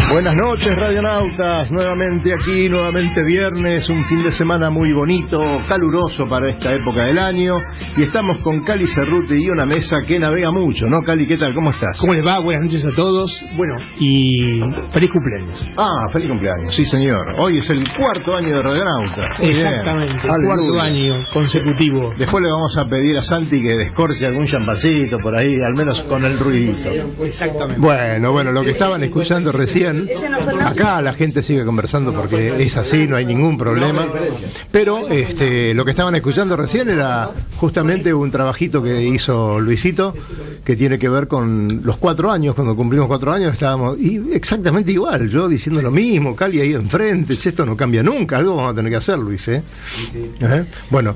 [0.09, 1.69] Buenas noches, radionautas.
[1.69, 5.37] Nuevamente aquí, nuevamente viernes, un fin de semana muy bonito,
[5.67, 7.55] caluroso para esta época del año.
[7.97, 11.01] Y estamos con Cali Cerruti y una mesa que navega mucho, ¿no?
[11.01, 11.53] Cali, ¿qué tal?
[11.53, 11.99] ¿Cómo estás?
[11.99, 12.39] ¿Cómo les va?
[12.39, 13.29] Buenas noches a todos.
[13.57, 14.61] Bueno, y
[14.93, 15.61] feliz cumpleaños.
[15.75, 17.25] Ah, feliz cumpleaños, sí señor.
[17.39, 19.35] Hoy es el cuarto año de Radionauta.
[19.39, 19.67] Muy bien.
[19.67, 20.55] Exactamente, Aleluya.
[20.55, 22.13] cuarto año consecutivo.
[22.17, 26.01] Después le vamos a pedir a Santi que descorche algún champacito por ahí, al menos
[26.03, 26.89] con el ruidito.
[27.25, 27.81] Exactamente.
[27.81, 29.96] Bueno, bueno, lo que estaban escuchando recién,
[30.65, 34.05] acá la gente sigue conversando porque es así, no hay ningún problema.
[34.71, 40.13] Pero este, lo que estaban escuchando recién era justamente un trabajito que hizo Luisito,
[40.63, 44.91] que tiene que ver con los cuatro años, cuando cumplimos cuatro años estábamos y exactamente
[44.91, 48.75] igual, yo diciendo lo mismo, Cali ahí enfrente, esto no cambia nunca, algo vamos a
[48.75, 49.63] tener que hacer, Luis, ¿eh?
[50.41, 50.65] ¿Eh?
[50.89, 51.15] Bueno,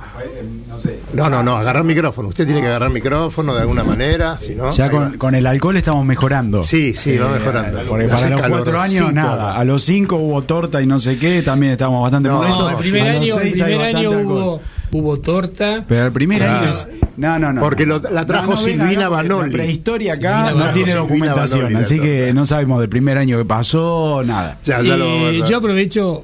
[1.13, 4.71] no, no, no, agarrar micrófono, usted tiene que agarrar micrófono de alguna manera, si no...
[4.71, 6.63] Ya con, el alcohol estamos mejorando.
[6.63, 7.81] Sí, sí, va Eh, mejorando.
[7.87, 9.57] Porque para los cuatro años, nada.
[9.57, 12.71] A los cinco hubo torta y no sé qué, también estábamos bastante No, molestos.
[12.71, 14.61] el primer A año, el primer hubo,
[14.91, 15.83] hubo torta.
[15.87, 16.59] Pero el primer Claro.
[16.59, 16.87] año es.
[17.17, 17.61] No, no, no.
[17.61, 19.51] Porque lo- la trajo Silvina La Banoli.
[19.51, 23.17] prehistoria acá Silvina no tiene Silvina documentación, Banoli, la así que no sabemos del primer
[23.17, 24.57] año que pasó, nada.
[24.63, 26.23] Ya, ya lo vamos a Eh, yo aprovecho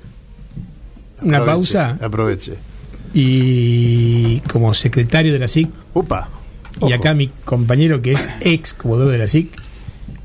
[1.21, 2.53] una Aproveche, pausa Aproveche.
[3.13, 6.29] y como secretario de la SIC Upa.
[6.81, 9.49] y acá mi compañero que es ex comodoro de la SIC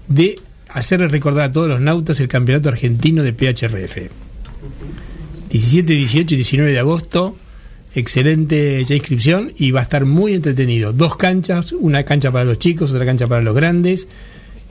[0.08, 0.38] de
[0.72, 4.10] hacerle recordar a todos los nautas el campeonato argentino de PHRF
[5.50, 7.36] 17, 18 y 19 de agosto
[7.94, 10.94] excelente ya inscripción y va a estar muy entretenido.
[10.94, 14.08] Dos canchas, una cancha para los chicos otra cancha para los grandes.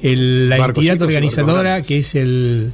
[0.02, 2.72] El- la entidad organizadora que es el,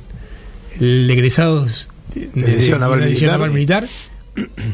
[0.79, 3.39] el egresados de, De edición naval una edición militar.
[3.39, 3.87] naval militar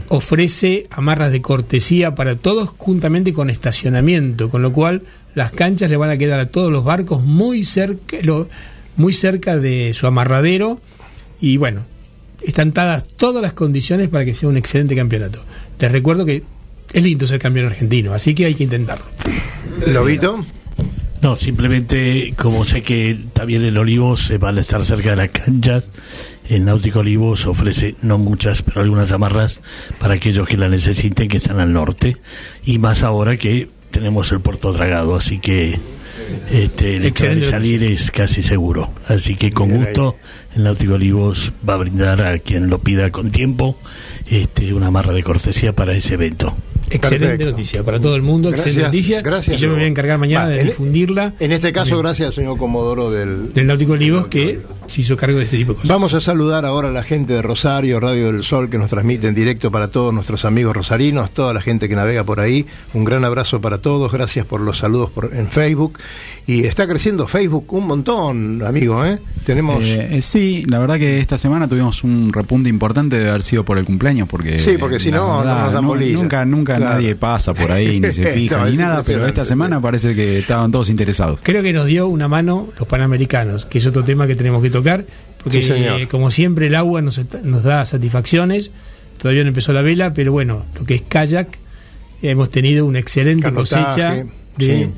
[0.10, 5.02] ofrece amarras de cortesía para todos juntamente con estacionamiento, con lo cual
[5.36, 8.48] las canchas le van a quedar a todos los barcos muy cerca, lo-
[8.96, 10.80] muy cerca de su amarradero
[11.42, 11.82] y bueno,
[12.46, 15.44] están dadas todas las condiciones para que sea un excelente campeonato.
[15.80, 16.44] Les recuerdo que
[16.94, 19.06] es lindo ser campeón argentino, así que hay que intentarlo.
[19.88, 20.46] Lobito.
[21.22, 25.30] No, simplemente como sé que también el Olivos se van a estar cerca de las
[25.30, 25.88] canchas,
[26.50, 29.60] el Náutico Olivos ofrece no muchas, pero algunas amarras
[30.00, 32.18] para aquellos que la necesiten, que están al norte,
[32.66, 35.80] y más ahora que tenemos el puerto dragado, así que
[36.52, 38.92] este, el hecho de Excelente salir es casi seguro.
[39.08, 40.18] Así que con gusto
[40.56, 43.78] el Náutico Olivos va a brindar a quien lo pida con tiempo
[44.28, 46.56] este, una amarra de cortesía para ese evento.
[46.90, 47.52] Excelente Perfecto.
[47.52, 49.22] noticia para todo el mundo, excelente noticia.
[49.22, 51.98] gracias, y yo me voy a encargar mañana Va, de en- difundirla En este caso,
[51.98, 55.72] gracias al señor Comodoro del, del Náutico Olivos que se hizo cargo de este tipo
[55.72, 55.90] de cosas.
[55.90, 59.28] Vamos a saludar ahora a la gente de Rosario, Radio del Sol, que nos transmite
[59.28, 62.66] en directo para todos nuestros amigos rosarinos, toda la gente que navega por ahí.
[62.94, 65.98] Un gran abrazo para todos, gracias por los saludos por, en Facebook.
[66.46, 69.20] Y está creciendo Facebook un montón, amigo, ¿eh?
[69.46, 69.82] Tenemos...
[69.84, 73.64] Eh, eh, sí, la verdad que esta semana tuvimos un repunte importante de haber sido
[73.64, 76.14] por el cumpleaños, porque Sí, porque si no, no verdad, nos dan bolilla.
[76.18, 76.94] nunca, nunca Claro.
[76.96, 80.38] nadie pasa por ahí ni se fija No, ni nada, pero esta semana parece que
[80.40, 81.40] estaban todos interesados.
[81.44, 84.70] Creo que nos dio una mano los panamericanos, que es otro tema que tenemos que
[84.70, 85.06] tocar,
[85.44, 87.20] porque Sí, eh, como siempre el agua nos,
[87.64, 88.72] da satisfacciones,
[89.22, 91.48] todavía no empezó la vela, pero bueno, lo que es kayak,
[92.22, 94.12] hemos tenido una excelente Canotaje, cosecha
[94.58, 94.90] de, sí.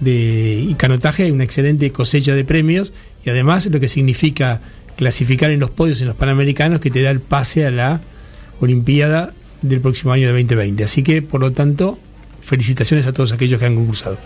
[0.00, 2.92] de- y canotaje, una excelente cosecha de premios,
[3.24, 4.60] y además lo que significa
[4.96, 8.00] clasificar en los podios en los panamericanos, que te da el pase a la
[8.60, 9.32] Olimpiada
[9.62, 10.84] del próximo año de 2020.
[10.84, 11.98] Así que, por lo tanto,
[12.48, 14.16] felicitaciones a todos aquellos que han concursado.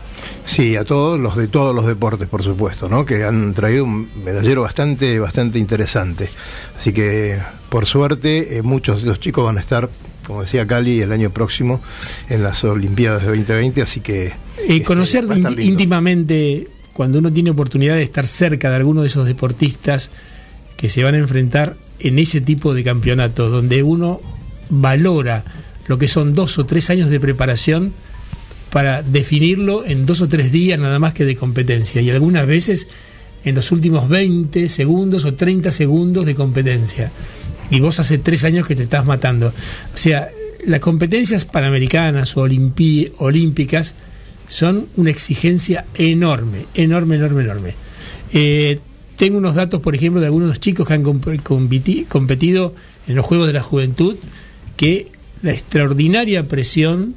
[0.45, 3.05] Sí, a todos los de todos los deportes, por supuesto, ¿no?
[3.05, 6.29] Que han traído un medallero bastante, bastante interesante.
[6.77, 9.89] Así que, por suerte, eh, muchos de los chicos van a estar,
[10.25, 11.81] como decía Cali, el año próximo
[12.29, 14.27] en las Olimpiadas de 2020, así que...
[14.27, 15.27] Eh, este, conocer
[15.59, 20.11] íntimamente, cuando uno tiene oportunidad de estar cerca de alguno de esos deportistas
[20.77, 24.21] que se van a enfrentar en ese tipo de campeonatos, donde uno
[24.69, 25.45] valora
[25.87, 27.93] lo que son dos o tres años de preparación
[28.71, 32.01] para definirlo en dos o tres días nada más que de competencia.
[32.01, 32.89] Y algunas veces
[33.45, 37.11] en los últimos 20 segundos o 30 segundos de competencia.
[37.71, 39.49] Y vos hace tres años que te estás matando.
[39.95, 40.29] O sea,
[40.65, 43.95] las competencias panamericanas o olímpicas
[44.49, 47.75] son una exigencia enorme, enorme, enorme, enorme.
[48.33, 48.79] Eh,
[49.23, 52.75] tengo unos datos, por ejemplo, de algunos chicos que han comp- competi- competido
[53.07, 54.17] en los Juegos de la Juventud,
[54.77, 55.13] que
[55.43, 57.15] la extraordinaria presión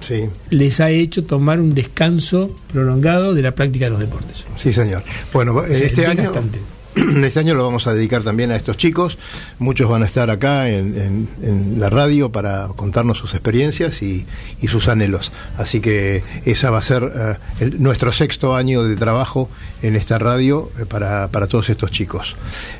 [0.00, 0.26] Sí.
[0.50, 4.44] les ha hecho tomar un descanso prolongado de la práctica de los deportes.
[4.56, 5.02] Sí, señor.
[5.32, 6.60] Bueno, este es año, bastante.
[7.24, 9.18] este año lo vamos a dedicar también a estos chicos.
[9.58, 14.26] Muchos van a estar acá en, en- la radio para contarnos sus experiencias y,
[14.68, 15.32] sus anhelos.
[15.56, 19.48] Así que esa va a ser eh, el- nuestro sexto año de trabajo
[19.82, 22.36] en esta radio eh, para, para todos estos chicos.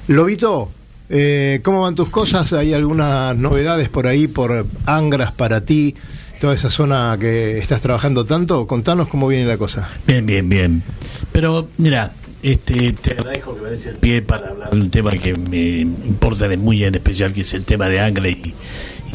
[0.09, 0.71] Lobito,
[1.09, 2.53] eh, ¿cómo van tus cosas?
[2.53, 5.95] ¿Hay algunas novedades por ahí, por Angras para ti?
[6.41, 9.89] Toda esa zona que estás trabajando tanto, contanos cómo viene la cosa.
[10.07, 10.83] Bien, bien, bien.
[11.31, 12.13] Pero mira,
[12.43, 15.81] este, te agradezco que me des el pie para hablar de un tema que me
[15.81, 18.55] importa muy en especial, que es el tema de Angra y,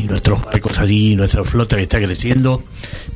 [0.07, 2.63] nuestros barcos allí, nuestra flota que está creciendo.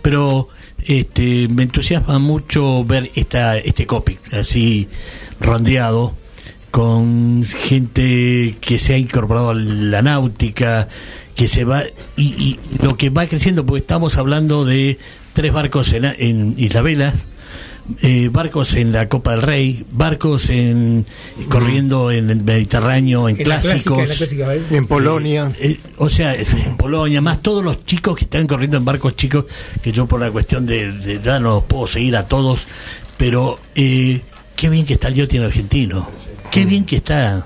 [0.01, 0.49] Pero
[0.84, 4.88] este, me entusiasma mucho ver esta, este copy así
[5.39, 6.16] rondeado
[6.72, 10.88] con gente que se ha incorporado a la náutica,
[11.36, 11.84] que se va
[12.18, 14.97] y, y lo que va creciendo, porque estamos hablando de
[15.34, 17.14] tres barcos en, en Isla Vela,
[18.01, 21.05] eh, barcos en la Copa del Rey, barcos en
[21.49, 24.61] corriendo en el Mediterráneo, en, En la clásica, clásicos, en la clásica, ¿vale?
[24.71, 25.51] En Polonia.
[25.59, 29.45] eh, o sea, en Polonia, más todos los chicos que están corriendo en barcos chicos,
[29.81, 32.67] que yo por la cuestión de, de edad no los puedo seguir a todos,
[33.17, 34.21] pero eh,
[34.55, 36.07] qué bien que está el yachting argentino,
[36.51, 37.45] qué bien que está.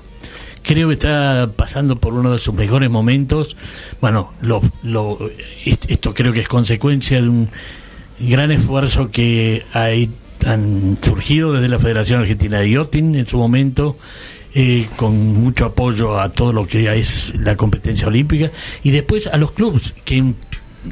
[0.62, 3.56] Creo que está pasando por uno de sus mejores momentos.
[4.00, 5.30] Bueno, lo, lo,
[5.64, 7.48] est- esto creo que es consecuencia de un
[8.18, 10.10] gran esfuerzo que hay,
[10.46, 13.98] han surgido desde la Federación Argentina de Yachting en su momento,
[14.54, 18.50] eh, con mucho apoyo a todo lo que es la competencia olímpica,
[18.82, 20.32] y después a los clubes, que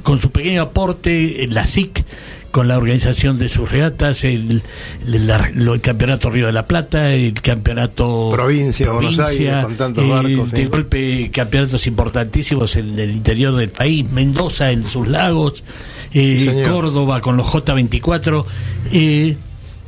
[0.03, 2.05] con su pequeño aporte, eh, la SIC,
[2.51, 4.63] con la organización de sus regatas, el,
[5.07, 10.05] la- lo- el campeonato Río de la Plata, el campeonato Provincia, Buenos Aires, con tantos
[10.05, 10.65] eh, barcos, de sí.
[10.67, 15.65] golpe campeonatos importantísimos en el interior del país, Mendoza en sus lagos,
[16.13, 16.71] eh, Sí.
[16.71, 18.45] Córdoba con los J24.
[18.93, 19.37] Eh,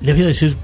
[0.00, 0.56] les voy a decir,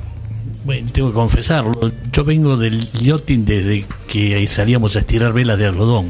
[0.64, 5.66] bueno, tengo que confesarlo, yo vengo del yachting desde que salíamos a estirar velas de
[5.66, 6.06] algodón.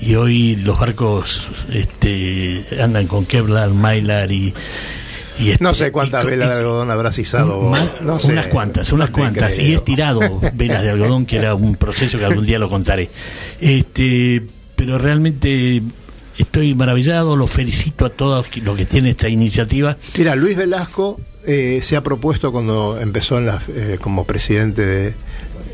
[0.00, 4.54] Y hoy los barcos este, andan con Kevlar, Mylar y...
[5.38, 7.60] y este- No sé cuántas y- velas de algodón habrás izado.
[7.62, 8.32] más- No sé.
[8.32, 9.54] unas cuantas, unas cuantas.
[9.54, 9.66] creo.
[9.68, 13.10] Y he tirado velas de algodón, que era un proceso que algún día lo contaré.
[13.60, 14.42] Este,
[14.74, 15.82] pero realmente
[16.38, 19.98] estoy maravillado, los felicito a todos los que tienen esta iniciativa.
[20.16, 25.14] Mira, Luis Velasco eh, se ha propuesto cuando empezó en la- eh, como presidente de,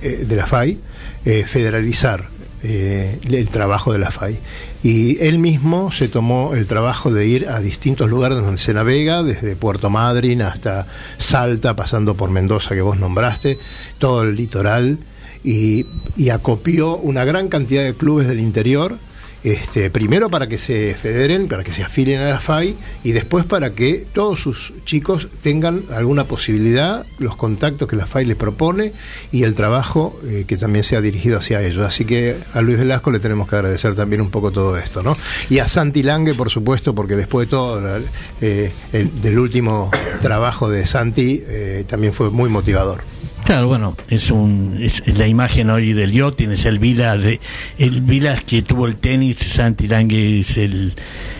[0.02, 0.78] eh, de la FAI
[1.24, 2.28] eh, federalizar
[2.68, 4.38] eh, el trabajo de la FAI.
[4.82, 9.22] Y él mismo se tomó el trabajo de ir a distintos lugares donde se navega,
[9.22, 10.86] desde Puerto Madryn hasta
[11.16, 13.58] Salta, pasando por Mendoza que vos nombraste,
[13.98, 14.98] todo el litoral,
[15.44, 15.86] y,
[16.16, 18.98] y acopió una gran cantidad de clubes del interior
[19.46, 22.74] este, primero para que se federen, para que se afilien a la FAI
[23.04, 28.24] y después para que todos sus chicos tengan alguna posibilidad, los contactos que la FAI
[28.24, 28.92] les propone
[29.30, 31.86] y el trabajo eh, que también sea dirigido hacia ellos.
[31.86, 35.12] Así que a Luis Velasco le tenemos que agradecer también un poco todo esto, ¿no?
[35.48, 38.00] Y a Santi Lange, por supuesto, porque después de todo,
[38.40, 39.92] eh, el- del último
[40.22, 43.02] trabajo de Santi, eh, también fue muy motivador.
[43.46, 47.38] Claro, bueno, es un es la imagen hoy del yachting, es el Vilas de
[47.78, 50.94] el Vilas que tuvo el tenis, Santi Lange es el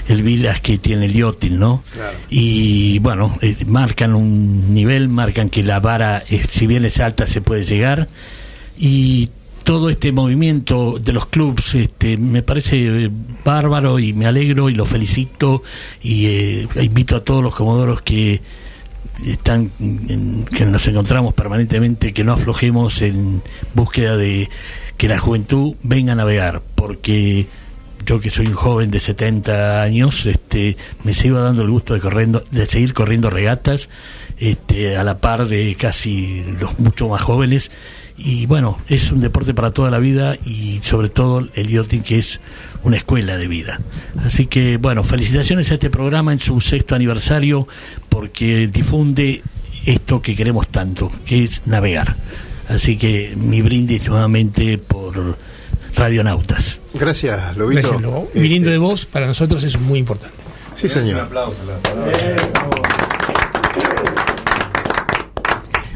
[0.09, 1.83] el Vilas que tiene el yachting, ¿no?
[2.31, 7.27] Y bueno, eh, marcan un nivel, marcan que la vara, eh, si bien es alta,
[7.27, 8.07] se puede llegar
[8.79, 9.29] y
[9.65, 13.11] todo este movimiento de los clubs este, me parece
[13.45, 15.65] bárbaro y me alegro y lo felicito
[16.05, 18.41] y eh, invito a todos los comodoros que
[19.25, 23.43] están que nos encontramos permanentemente que no aflojemos en
[23.75, 24.49] búsqueda de
[24.97, 27.47] que la juventud venga a navegar porque
[28.05, 32.01] yo que soy un joven de 70 años este me sigo dando el gusto de
[32.01, 33.89] corriendo de seguir corriendo regatas
[34.39, 37.71] este a la par de casi los mucho más jóvenes
[38.19, 42.19] y bueno, es un deporte para toda la vida y sobre todo el yachting que
[42.19, 42.41] es
[42.83, 43.81] una escuela de vida.
[44.25, 47.69] Así que bueno, felicitaciones a este programa en su sexto aniversario
[48.09, 49.43] porque difunde
[49.85, 52.17] esto que queremos tanto, que es navegar.
[52.69, 55.37] Así que mi brindis nuevamente por
[55.95, 56.81] Radionautas.
[56.95, 57.81] Gracias, Lobito.
[57.81, 58.29] Gracias, Lobo.
[58.35, 60.37] Viniendo de vos, para nosotros es muy importante.
[60.77, 61.29] Sí, señor.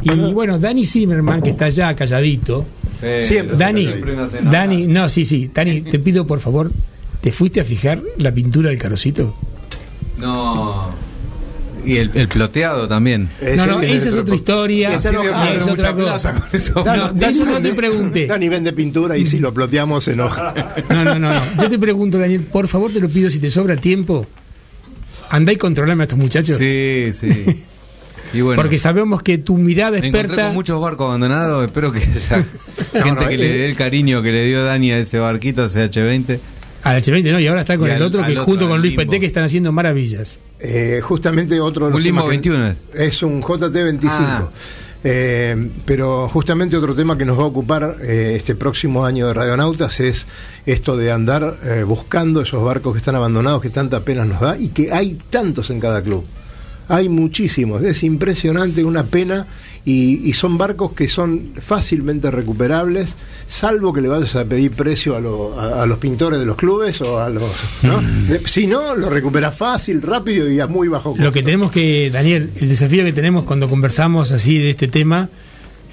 [0.02, 2.64] Y bueno, Dani Zimmerman, que está allá calladito.
[3.02, 3.56] Eh, Siempre.
[3.56, 4.58] Dani, siempre no hace nada.
[4.58, 5.50] Dani, no, sí, sí.
[5.52, 6.70] Dani, te pido por favor,
[7.20, 9.34] ¿te fuiste a fijar la pintura del carocito?
[10.18, 10.90] No.
[11.84, 13.30] Y el, el ploteado también.
[13.56, 14.92] No, no, esa es otra historia.
[14.92, 15.54] Enojado.
[15.54, 16.34] y es otra cosa.
[16.84, 18.26] No, de eso no te pregunté.
[18.26, 20.52] Dani vende pintura y si lo ploteamos se enoja.
[20.90, 21.40] No, no, no, no.
[21.62, 24.26] Yo te pregunto, Daniel, por favor te lo pido si te sobra tiempo.
[25.30, 26.58] Andá y controlame a estos muchachos.
[26.58, 27.62] Sí, sí.
[28.32, 30.44] Y bueno, Porque sabemos que tu mirada me encontré experta.
[30.46, 31.64] con muchos barcos abandonados.
[31.64, 32.44] Espero que haya
[32.92, 35.64] gente no, que eh, le dé el cariño que le dio Dani a ese barquito,
[35.64, 36.38] ese H20.
[36.84, 38.68] Al H20 no, y ahora está con Y el al- otro que al otro, junto
[38.68, 38.94] con Luis.
[38.94, 40.38] Peté que están haciendo maravillas.
[40.60, 42.74] Eh, justamente otro de los Un Limbo temas que- 21.
[42.94, 44.08] Es un JT25.
[44.08, 44.48] Ah.
[45.02, 49.32] Eh, pero justamente otro tema que nos va a ocupar eh, este próximo año de
[49.34, 50.26] Radionautas es
[50.66, 54.58] esto de andar eh, buscando esos barcos que están abandonados, que tanta pena nos da
[54.58, 56.24] y que hay tantos en cada club.
[56.92, 59.46] Hay muchísimos, es impresionante, una pena,
[59.84, 63.14] y, y son barcos que son fácilmente recuperables,
[63.46, 66.56] salvo que le vayas a pedir precio a, lo- a- a los pintores de los
[66.56, 67.44] clubes o a los...
[67.82, 68.00] ¿no?
[68.28, 71.22] De- si no, lo recuperas fácil, rápido y a muy bajo costo.
[71.24, 75.28] Lo que tenemos que, Daniel, el desafío que tenemos cuando conversamos así de este tema,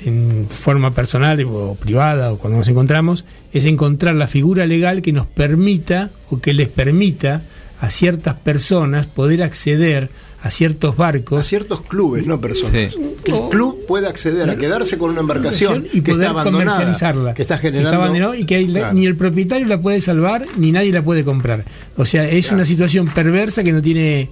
[0.03, 3.23] en forma personal o privada o cuando nos encontramos,
[3.53, 7.41] es encontrar la figura legal que nos permita o que les permita
[7.81, 10.09] a ciertas personas poder acceder
[10.47, 11.39] a ciertos barcos.
[11.39, 12.71] A ciertos clubes, no personas.
[12.93, 12.99] Sí.
[13.23, 17.33] Que el club puede acceder a quedarse con una embarcación y que poder está comercializarla.
[17.33, 18.13] que está Que generando...
[18.33, 18.93] está y que Claro.
[18.93, 21.63] ni el propietario la puede salvar ni nadie la puede comprar.
[21.95, 24.29] O sea, es una situación perversa que no tiene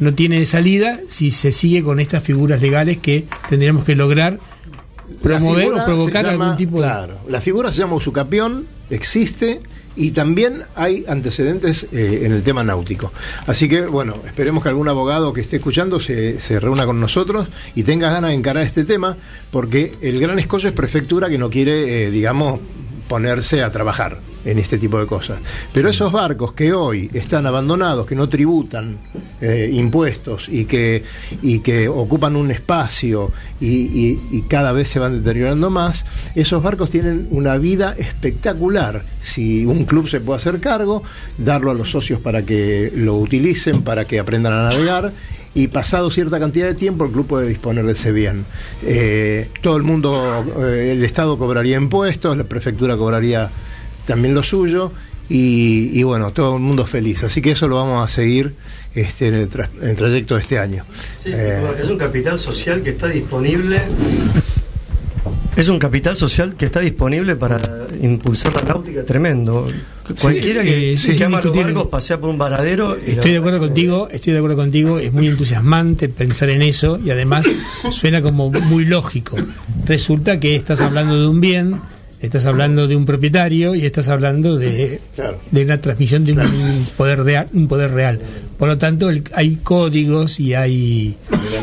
[0.00, 4.38] no tiene salida si se sigue con estas figuras legales que tendríamos que lograr
[5.22, 9.60] promover o provocar llama- algún tipo de Claro, la figura se llama usucapión, existe
[9.98, 13.12] y también hay antecedentes eh, en el tema náutico.
[13.48, 17.48] Así que, bueno, esperemos que algún abogado que esté escuchando se, se reúna con nosotros
[17.74, 19.16] y tenga ganas de encarar este tema,
[19.50, 22.60] porque el Gran Escollo es prefectura que no quiere, eh, digamos,
[23.08, 25.38] ponerse a trabajar en este tipo de cosas.
[25.72, 28.96] Pero esos barcos que hoy están abandonados, que no tributan
[29.40, 31.02] eh, impuestos y que,
[31.42, 33.30] y que ocupan un espacio
[33.60, 39.04] y, y- y cada vez se van deteriorando más, esos barcos tienen una vida espectacular.
[39.22, 41.02] Si un club se puede hacer cargo,
[41.36, 45.12] darlo a los socios para que lo utilicen, para que aprendan a navegar
[45.62, 48.44] y pasado cierta cantidad de tiempo el club puede disponer de ese bien.
[48.84, 53.50] Eh, todo el mundo, eh, el Estado cobraría impuestos, la prefectura cobraría
[54.06, 54.92] también lo suyo
[55.28, 57.24] y, y bueno, todo el mundo feliz.
[57.24, 58.54] Así que eso lo vamos a seguir
[58.94, 60.84] este, en, el tra- en el trayecto de este año.
[61.22, 63.82] Sí, Eh, es un capital social que está disponible.
[65.58, 67.58] Es un capital social que está disponible para
[68.00, 69.66] impulsar la náutica tremendo.
[70.20, 72.94] Cualquiera que, eh, sí, que sí, los barcos pasea por un varadero.
[72.94, 77.10] Estoy de acuerdo contigo, estoy de acuerdo contigo, es muy entusiasmante pensar en eso y
[77.10, 77.44] además
[77.90, 79.36] suena como muy lógico.
[79.84, 81.80] Resulta que estás hablando de un bien,
[82.20, 85.00] estás hablando de un propietario y estás hablando de,
[85.50, 88.20] de una transmisión de un poder real, un poder real.
[88.58, 91.16] Por lo tanto, el- hay códigos y hay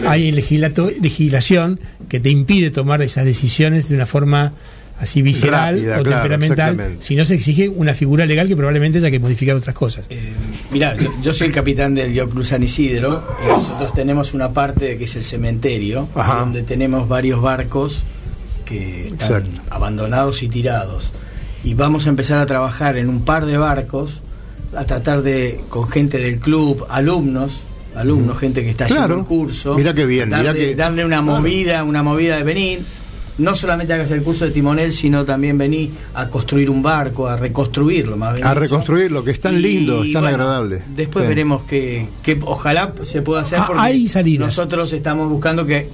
[0.06, 4.54] hay legislato- legislación que te impide tomar esas decisiones de una forma
[4.98, 9.00] así visceral Rápida, o claro, temperamental, si no se exige una figura legal que probablemente
[9.00, 10.06] haya que modificar otras cosas.
[10.72, 14.54] Mirá, yo, yo soy el capitán del Yacht Club San Isidro y nosotros tenemos una
[14.54, 16.40] parte que es el cementerio, Ajá.
[16.40, 18.04] donde tenemos varios barcos
[18.66, 19.62] que están Exacto.
[19.70, 21.12] abandonados y tirados.
[21.64, 24.22] Y vamos a empezar a trabajar en un par de barcos,
[24.76, 27.60] a tratar de, con gente del club, alumnos,
[27.96, 31.22] alumnos, gente que está haciendo el curso, Mirá qué bien, darle, mirá que- darle una
[31.24, 31.40] Claro.
[31.40, 32.86] movida, una movida de venir.
[33.38, 37.36] No solamente hagas el curso de timonel, sino también venir a construir un barco, a
[37.36, 40.84] reconstruirlo más bien a reconstruirlo, que es tan Y, lindo, es tan bueno, agradable.
[40.96, 41.30] Después Sí.
[41.30, 45.90] veremos que, que ojalá se pueda hacer Ah, porque nosotros estamos buscando que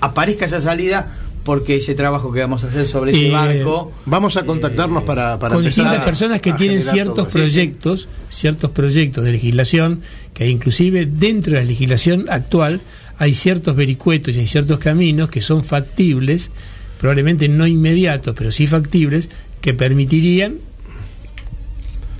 [0.00, 1.08] aparezca esa salida
[1.44, 5.38] porque ese trabajo que vamos a hacer sobre ese Eh, barco Vamos a contactarnos para,
[5.38, 7.38] para con distintas a- personas que tienen ciertos eso.
[7.38, 10.00] proyectos, ciertos proyectos de legislación,
[10.32, 12.80] que inclusive dentro de la legislación actual
[13.18, 16.50] hay ciertos vericuetos y hay ciertos caminos que son factibles,
[16.98, 19.28] probablemente no inmediatos, pero sí factibles,
[19.60, 20.56] que permitirían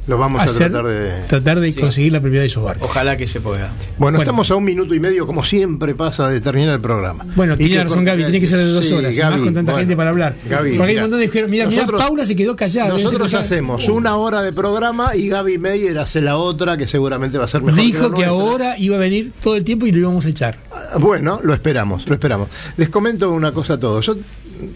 [0.06, 1.22] Lo vamos a hacer- tratar de...
[1.28, 2.88] tratar de conseguir la propiedad de esos barcos.
[2.90, 3.68] Ojalá que se pueda.
[3.68, 4.20] Bueno, Bueno.
[4.20, 7.24] estamos a un minuto y medio, como siempre pasa, de terminar el programa.
[7.34, 9.54] Bueno, Y tiene razón Gaby, tiene que ser de dos Sí, horas, Gaby, más con
[9.54, 9.78] tanta bueno.
[9.82, 10.34] gente para hablar.
[10.46, 12.88] Gaby, Porque hay mira, un montón de mira, mira, nosotros- Paula se quedó callada.
[12.90, 17.44] Nosotros hacemos una hora de programa y Gaby Meyer hace la otra, que seguramente va
[17.46, 17.80] a ser mejor.
[17.80, 20.58] Dijo que ahora iba a venir todo el tiempo y lo íbamos a echar.
[21.00, 22.48] Bueno, lo esperamos, lo esperamos.
[22.76, 24.04] Les comento una cosa a todos.
[24.04, 24.16] Yo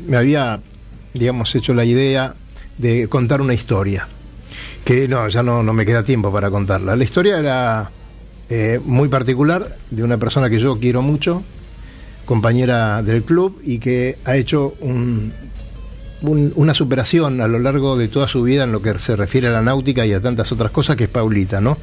[0.08, 0.58] me había,
[1.12, 2.34] digamos, hecho la idea
[2.78, 4.08] de contar una historia.
[4.84, 6.96] Que no, ya no, no me queda tiempo para contarla.
[6.96, 7.90] La historia era
[8.50, 11.42] eh, muy particular de una persona que yo quiero mucho,
[12.24, 15.32] compañera del club y que ha hecho un,
[16.22, 19.48] un- una superación a lo largo de toda su vida en lo que se refiere
[19.48, 21.78] a la náutica y a tantas otras cosas que es Paulita, ¿no?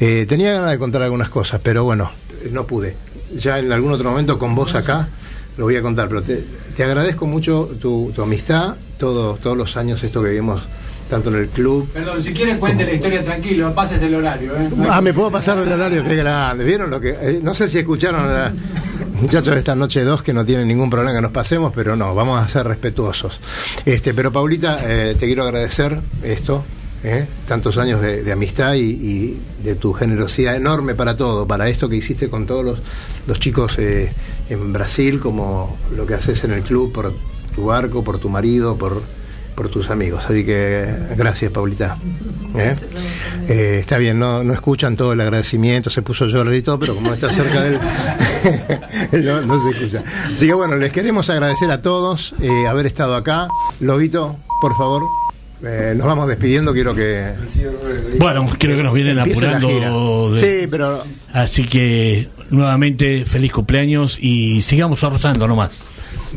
[0.00, 2.10] Eh, tenía ganas de contar algunas cosas, pero bueno,
[2.50, 2.96] no pude.
[3.38, 5.08] Ya en algún otro momento con vos acá
[5.56, 6.44] lo voy a contar, pero te,
[6.76, 10.62] te agradezco mucho tu, tu amistad, todos todos los años esto que vivimos
[11.08, 14.52] tanto en el club Perdón, si quieren cuente la historia tranquilo, pases el horario.
[14.56, 14.70] ¿eh?
[14.88, 16.64] Ah, me puedo pasar el horario, qué grande.
[16.64, 17.10] ¿Vieron lo que.?
[17.10, 18.52] eh, no sé si escucharon a la-
[19.20, 22.14] muchachos de esta noche 2 que no tienen ningún problema que nos pasemos, pero no,
[22.14, 23.40] vamos a ser respetuosos.
[23.84, 26.64] Este, pero Paulita, eh, te quiero agradecer esto,
[27.04, 27.26] ¿eh?
[27.46, 31.88] tantos años de, de amistad y, y de tu generosidad enorme para todo, para esto
[31.88, 32.78] que hiciste con todos los,
[33.26, 34.12] los chicos eh,
[34.50, 37.12] en Brasil, como lo que haces en el club por
[37.54, 39.00] tu barco, por tu marido, por,
[39.54, 40.24] por tus amigos.
[40.28, 40.86] Así que
[41.16, 41.96] gracias, Paulita.
[42.56, 42.74] ¿Eh?
[43.48, 46.78] Eh, está bien, no, no escuchan todo el agradecimiento, se puso a llorar y todo,
[46.78, 47.78] pero como está cerca de
[49.12, 50.02] él, no, no se escucha.
[50.34, 53.48] Así que bueno, les queremos agradecer a todos eh, haber estado acá.
[53.80, 55.02] Lobito, por favor,
[55.64, 57.32] eh, nos vamos despidiendo, quiero que...
[58.18, 60.32] Bueno, creo que nos vienen apurando.
[60.34, 61.02] de- Sí, pero
[61.32, 65.72] Así que nuevamente feliz cumpleaños y sigamos arrozando nomás.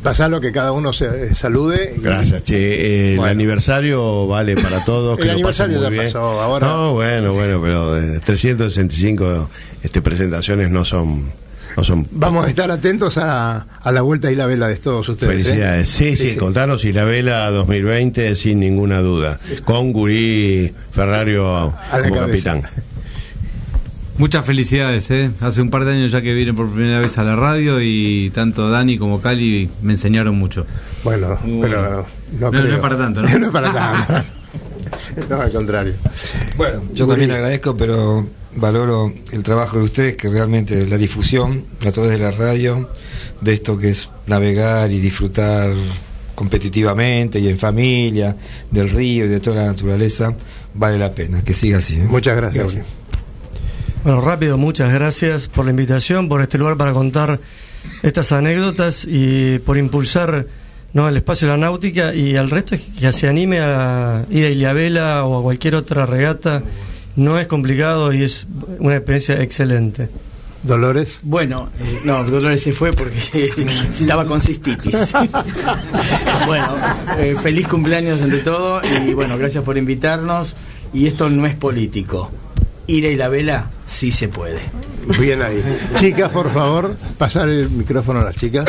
[0.03, 1.95] Pasalo que cada uno se eh, salude.
[1.97, 3.11] y- Gracias, che.
[3.13, 3.31] El Bueno.
[3.31, 5.17] aniversario vale para todos.
[5.19, 6.05] El que lo pasen aniversario ya bien.
[6.05, 9.49] pasó, ahora- No, bueno, bueno, pero eh, 365
[9.83, 11.31] este, presentaciones no son.
[11.75, 15.07] No son Vamos a estar atentos a, a la vuelta y la vela de todos
[15.09, 15.31] ustedes.
[15.31, 15.43] ¿eh?
[15.43, 15.87] Felicidades.
[15.89, 19.39] Sí, sí, contanos y la vela 2020 sin ninguna duda.
[19.63, 21.75] Con Gurí Ferrario
[22.09, 22.63] como capitán.
[24.17, 25.29] Muchas felicidades, ¿eh?
[25.41, 28.31] Hace un par de años ya que vine por primera vez a la radio y
[28.33, 30.65] tanto Dani como Cali me enseñaron mucho.
[31.03, 32.07] Bueno, pero
[32.39, 32.75] no, No, no creo.
[32.75, 33.29] es para tanto, ¿no?
[33.39, 34.13] no es para tanto.
[35.29, 35.93] no, al contrario.
[36.57, 41.91] Bueno, yo también agradezco, pero valoro el trabajo de ustedes, que realmente la difusión a
[41.91, 42.89] través de la radio,
[43.41, 45.69] de esto que es navegar y disfrutar
[46.33, 48.35] competitivamente y en familia,
[48.71, 50.33] del río y de toda la naturaleza,
[50.73, 51.43] vale la pena.
[51.43, 51.95] Que siga así.
[51.95, 52.05] ¿eh?
[52.09, 52.75] Muchas gracias.
[54.03, 57.39] Bueno, rápido, muchas gracias por la invitación, por este lugar para contar
[58.03, 60.45] estas anécdotas y por impulsar
[60.93, 61.09] ¿no?
[61.09, 64.49] el espacio de la náutica y al resto es que se anime a ir a
[64.49, 66.63] Iliabela o a cualquier otra regata.
[67.15, 68.47] No es complicado y es
[68.79, 70.09] una experiencia excelente.
[70.63, 71.19] Dolores.
[71.21, 73.17] Bueno, eh, no, Dolores se fue porque
[73.99, 74.95] estaba con cistitis.
[76.45, 76.75] bueno,
[77.17, 80.55] eh, feliz cumpleaños ante todo y bueno, gracias por invitarnos.
[80.93, 82.31] Y esto no es político.
[82.87, 84.59] Ir a la vela sí se puede.
[85.19, 85.63] Bien ahí.
[85.99, 88.65] Chicas, por favor, pasar el micrófono a las chicas.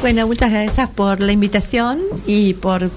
[0.00, 2.90] Bueno, muchas gracias por la invitación y por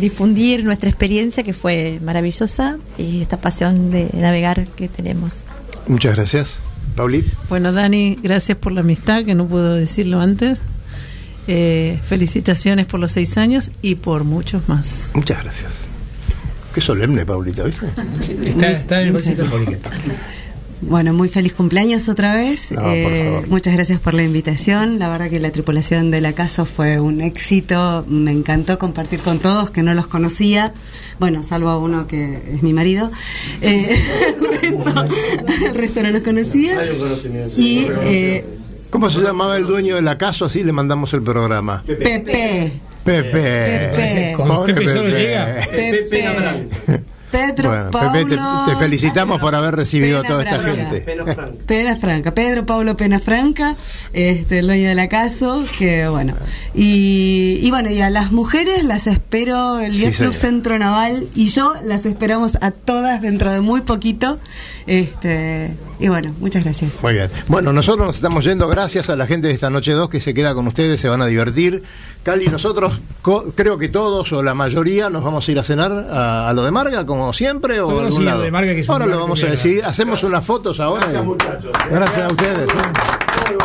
[0.00, 5.44] difundir nuestra experiencia que fue maravillosa y esta pasión de navegar que tenemos.
[5.86, 6.58] Muchas gracias.
[6.96, 7.24] Pauli.
[7.48, 10.62] Bueno, Dani, gracias por la amistad, que no puedo decirlo antes.
[11.46, 15.10] Eh, felicitaciones por los seis años y por muchos más.
[15.14, 15.89] Muchas gracias.
[16.74, 17.86] Qué solemne, Paulita, ¿viste?
[18.48, 19.78] Está, está en el
[20.82, 22.70] Bueno, muy feliz cumpleaños otra vez.
[22.70, 23.48] No, por Eh, favor.
[23.48, 24.98] muchas gracias por la invitación.
[25.00, 28.04] La verdad que la tripulación de la casa fue un éxito.
[28.08, 30.72] Me encantó compartir con todos que no los conocía.
[31.18, 33.10] Bueno, salvo a uno que es mi marido.
[33.62, 33.98] Eh,
[34.62, 35.04] el, resto,
[35.66, 36.76] el resto no los conocía.
[37.56, 38.44] Y eh,
[38.90, 40.46] ¿Cómo se llamaba el dueño de la casa?
[40.46, 41.82] Así le mandamos el programa.
[41.86, 42.04] Pepe.
[42.20, 42.72] Pepe.
[43.04, 43.92] Pepe.
[43.94, 44.34] Pepe
[44.88, 45.18] solo Pepe.
[45.18, 45.54] llega.
[45.70, 46.30] Pepe.
[47.30, 48.12] Pedro Bueno, Paulo.
[48.12, 50.90] Pepe, te, te felicitamos por haber recibido a toda esta Franca.
[50.90, 51.00] gente.
[51.64, 53.76] Pena Franca, Pedro Pablo Pena Franca,
[54.12, 56.34] este, el dueño de la casa, que bueno.
[56.74, 60.32] Y, y bueno, y a las mujeres las espero el Sí, Club.
[60.32, 64.40] Centro Naval y yo las esperamos a todas dentro de muy poquito.
[64.92, 67.00] Este, y bueno, muchas gracias.
[67.00, 67.30] Muy bien.
[67.46, 70.34] Bueno, nosotros nos estamos yendo gracias a la gente de esta noche 2 que se
[70.34, 71.84] queda con ustedes, se van a divertir.
[72.24, 75.92] Cali, nosotros co- creo que todos o la mayoría nos vamos a ir a cenar
[75.92, 78.42] a, a lo de Marga, como siempre, o a algún lado.
[78.42, 79.84] de Marga, que ahora lo vamos a decir.
[79.84, 81.02] Hacemos unas fotos ahora.
[81.02, 81.72] Gracias, y- muchachos.
[81.88, 82.68] Gracias a ustedes.
[82.68, 83.56] ¿eh?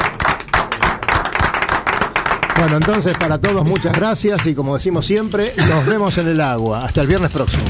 [2.60, 6.86] Bueno, entonces para todos muchas gracias y como decimos siempre, nos vemos en el agua.
[6.86, 7.64] Hasta el viernes próximo.